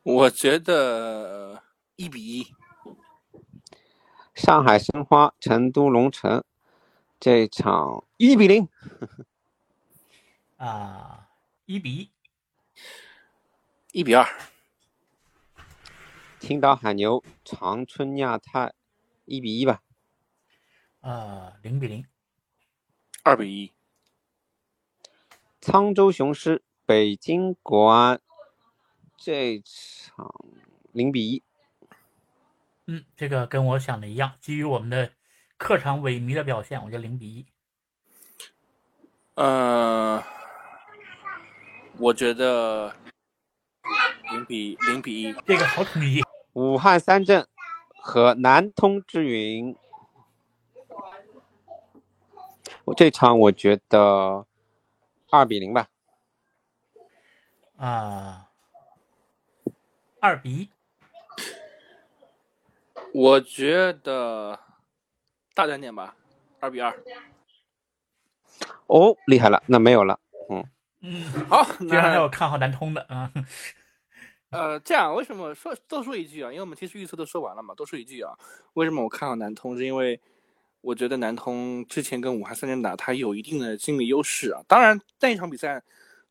[0.03, 1.63] 我觉得
[1.95, 2.47] 一比一。
[4.35, 6.43] 上海申花、成都龙城
[7.17, 8.67] 这场一比零，
[10.57, 11.29] 啊，
[11.65, 12.11] 一比一，
[13.93, 14.27] 一比二。
[16.47, 18.73] 青岛海牛、长春亚泰
[19.25, 19.81] 一比一吧。
[21.01, 22.05] 啊，零比零，
[23.21, 23.73] 二比一。
[25.59, 28.21] 沧州雄狮、北京国安
[29.17, 30.33] 这场
[30.93, 31.43] 零比一。
[32.85, 34.35] 嗯，这个跟我想的一样。
[34.39, 35.11] 基于我们的
[35.57, 37.45] 客场萎靡的表现，我觉得零比一。
[39.33, 40.23] 呃，
[41.97, 42.95] 我觉得
[44.31, 46.23] 零比零比一，这个好统一。
[46.57, 47.47] 武汉三镇
[48.01, 49.77] 和南通之云，
[52.83, 54.47] 我这场我觉得
[55.29, 55.87] 二比零吧。
[57.75, 58.49] 啊，
[60.19, 60.69] 二比一。
[63.13, 64.59] 我觉得
[65.53, 66.15] 大胆点吧，
[66.59, 66.91] 二比二。
[68.87, 70.19] 哦，厉害了，那没有了。
[70.49, 70.65] 嗯
[71.01, 73.31] 嗯，好， 居然还有看好南通的啊。
[74.49, 76.49] 呃，这样为什么说多说一句啊？
[76.49, 78.33] 因为我们其实预测都说完了嘛，多说一句啊。
[78.73, 79.77] 为什么我看好南通？
[79.77, 80.19] 是因为
[80.79, 84.61] 我觉得南通之前跟武汉三连打，它有一定的心理优势啊。
[84.65, 85.83] 当然，那一场比赛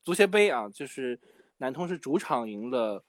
[0.02, 1.20] 足协杯啊，就是
[1.58, 3.04] 南通是主场赢了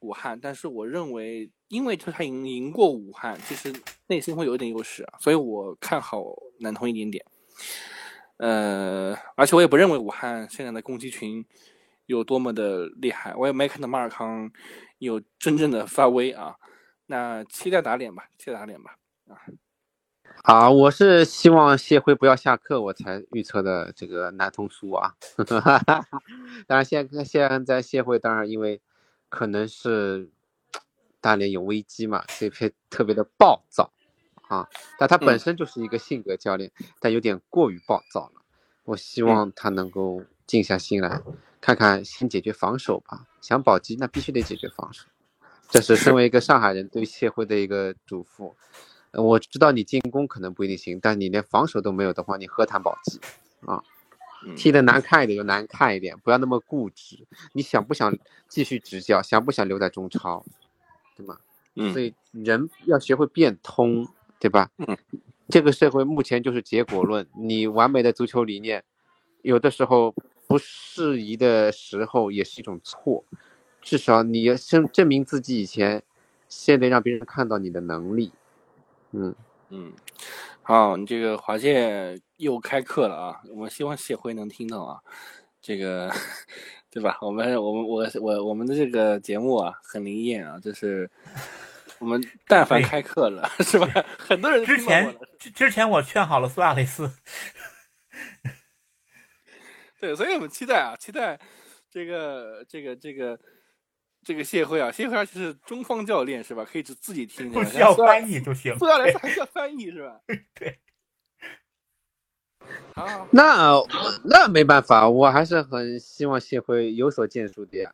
[0.00, 3.72] 武汉，但是我认为，因为他赢赢过武汉，其实
[4.08, 6.22] 内心会有一点优势，所以我看好
[6.58, 7.24] 南通一点点。
[8.36, 11.42] 呃，而且我也不认为武汉现在的攻击群。
[12.10, 14.50] 有多么的厉害，我也没看到马尔康
[14.98, 16.56] 有真正的发威啊。
[17.06, 18.96] 那期待打脸吧，期待打脸吧。
[19.28, 19.38] 啊，
[20.42, 25.14] 啊，我是希望谢辉不要下课，我才预测的这个南通输啊。
[26.66, 28.80] 当然，现在现在谢辉当然因为
[29.28, 30.28] 可能是
[31.20, 32.50] 大连有危机嘛，所以
[32.88, 33.92] 特别的暴躁
[34.48, 34.68] 啊。
[34.98, 38.42] 但他本身就是一个性格教练，但有点过于暴躁了。
[38.82, 41.22] 我希望他能够静下心来。
[41.60, 45.04] 看看先解决防守吧，想保级那必须得解决防守，
[45.68, 48.54] 这是身为一个上海人对谢辉的一个嘱咐。
[49.12, 53.20] 我知道你进攻可能不一定行，但你连防守都没有的话，你何谈保级
[53.66, 53.82] 啊？
[54.56, 57.26] 踢得难看一点就难看一点，不要那么固执。
[57.52, 58.16] 你想不想
[58.48, 59.20] 继续执教？
[59.20, 60.42] 想不想留在中超？
[61.14, 61.36] 对吗？
[61.74, 61.92] 嗯。
[61.92, 64.08] 所以人要学会变通，
[64.38, 64.70] 对吧？
[64.78, 64.96] 嗯。
[65.50, 68.82] 这个社会目前就是结果论，你完美的足球理念，
[69.42, 70.14] 有的时候。
[70.50, 73.24] 不适宜的时候也是一种错，
[73.80, 76.02] 至少你要证证明自己以前，
[76.48, 78.32] 先得让别人看到你的能力。
[79.12, 79.32] 嗯
[79.68, 79.92] 嗯，
[80.60, 83.40] 好，你这个华健又开课了啊！
[83.54, 84.98] 我希望谢辉能听到啊，
[85.62, 86.12] 这个
[86.90, 87.16] 对吧？
[87.20, 91.08] 我们我们我我我们的这个节目啊，很灵验啊，就是
[92.00, 93.86] 我们但凡开课了，是吧？
[94.18, 95.16] 很多人之前
[95.54, 97.08] 之前我劝好了苏亚雷斯。
[100.00, 101.38] 对，所以我们期待啊，期待
[101.90, 103.38] 这个这个这个
[104.24, 106.64] 这个谢辉啊，谢辉而且是中方教练是吧？
[106.64, 108.76] 可以自自己听，不需要翻译就行。
[108.78, 110.20] 不要来还需要翻译是吧？
[110.54, 110.78] 对。
[112.94, 113.82] 好，那
[114.24, 117.92] 那没办法，我还是很希望谢辉有所建树的呀。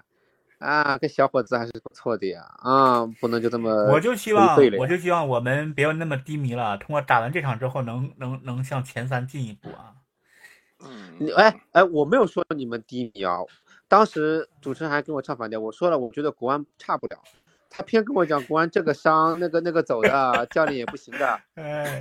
[0.58, 2.42] 啊，这小伙子还是不错的呀。
[2.58, 3.70] 啊，不能就这么。
[3.92, 6.76] 我就希望，我就希望我们不要那么低迷了。
[6.78, 9.94] 通过打完这场之后，能能能向前三进一步啊。
[11.18, 13.38] 你哎哎，我没有说你们低迷啊，
[13.88, 17.18] 当时主持人还跟我唱反调，我说了，我觉得国安差不了，
[17.68, 21.40] 他偏跟我讲国安这个伤那个那个走的，教练也不行的，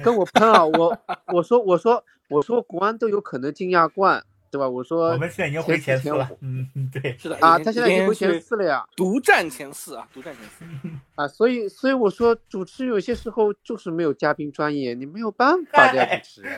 [0.04, 0.26] 跟我。
[0.34, 4.22] 喷啊，我我说我说我说国安都有可能进亚冠，
[4.56, 4.70] 对吧？
[4.70, 10.66] 我说我们现在已经回前四了，嗯嗯 对，是的啊，他现在已经回前四了呀，独占前四啊，独占前四。
[11.16, 16.58] 啊，所以所以我说主持有些时候就是没有嘉宾专业，你没有办法的主持人。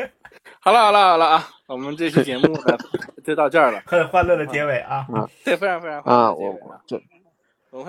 [0.60, 2.78] 好了好了好了啊，我们这期节目呢
[3.24, 5.06] 就到这儿了，很欢乐的结尾啊，
[5.44, 6.96] 对，非常非常啊，我这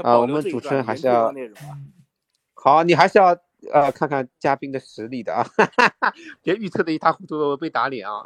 [0.02, 1.34] 啊，我们主持人还是要
[2.54, 3.38] 好，你还是要
[3.72, 5.46] 呃看看嘉宾的实力的啊，
[6.42, 8.26] 别预测的一塌糊涂被打脸啊。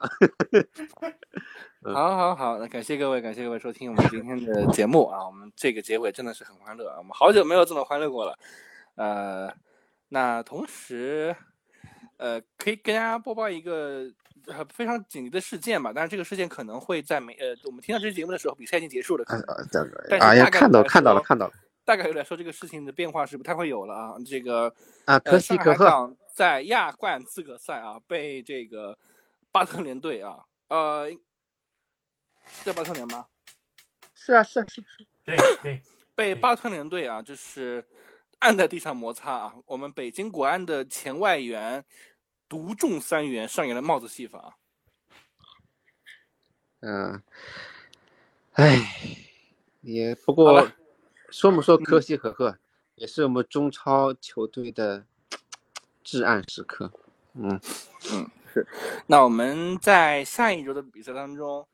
[1.83, 8.37] 好好好，那感谢各位，感谢各位收听我们今天的节目啊，我们这个结尾真的是很欢乐啊，我们好久没有这么欢乐过了，
[8.95, 9.53] 呃，
[10.09, 11.35] 那同时
[12.17, 14.05] 呃可以跟大家播报一个。
[14.47, 19.25] 呃，非常紧急的事件吧，但是这个事件可能会在没呃，我们听到这期节目的时候，比赛已经结束了。
[19.27, 19.39] 呃，
[20.11, 21.53] 呃，哎呀，看到看到了看到了。
[21.85, 24.15] 大概率来说，这个事情的变化是不太会有了啊。
[24.25, 24.73] 这个
[25.05, 28.97] 啊，可喜可贺，在亚冠资格赛啊，被这个
[29.51, 31.09] 巴特联队啊，呃，
[32.63, 33.27] 叫巴特联吗？
[34.13, 35.81] 是啊，是啊是是，对对，
[36.15, 37.87] 被巴特联队啊，就是
[38.39, 39.53] 按在地上摩擦啊。
[39.65, 41.85] 我们北京国安的前外援。
[42.47, 44.59] 独中三元，上演了帽子戏法。
[46.81, 47.23] 嗯，
[48.51, 48.77] 哎，
[49.81, 50.71] 也不过
[51.35, 52.57] 说不说可喜可贺，
[52.95, 55.03] 也是我们中超球队的
[56.01, 56.89] 至暗时刻。
[57.33, 57.59] 嗯
[58.13, 58.65] 嗯，是。
[59.05, 61.67] 那我们在下一周的比赛当中。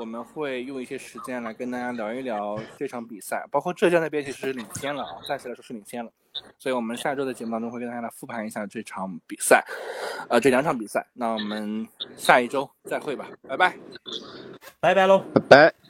[0.00, 6.10] 我们会用一些时间来跟大家聊一聊这场比赛，包括浙江那边其实领先了啊，暂时来说是领先了，
[6.58, 9.62] 所以我们下周的节目当中会跟大家来复盘一下这场比赛，
[10.30, 11.06] 呃，这两场比赛。
[11.12, 11.86] 那我们
[12.16, 13.76] 下一周再会吧，拜拜，
[14.80, 15.85] 拜拜喽，拜拜。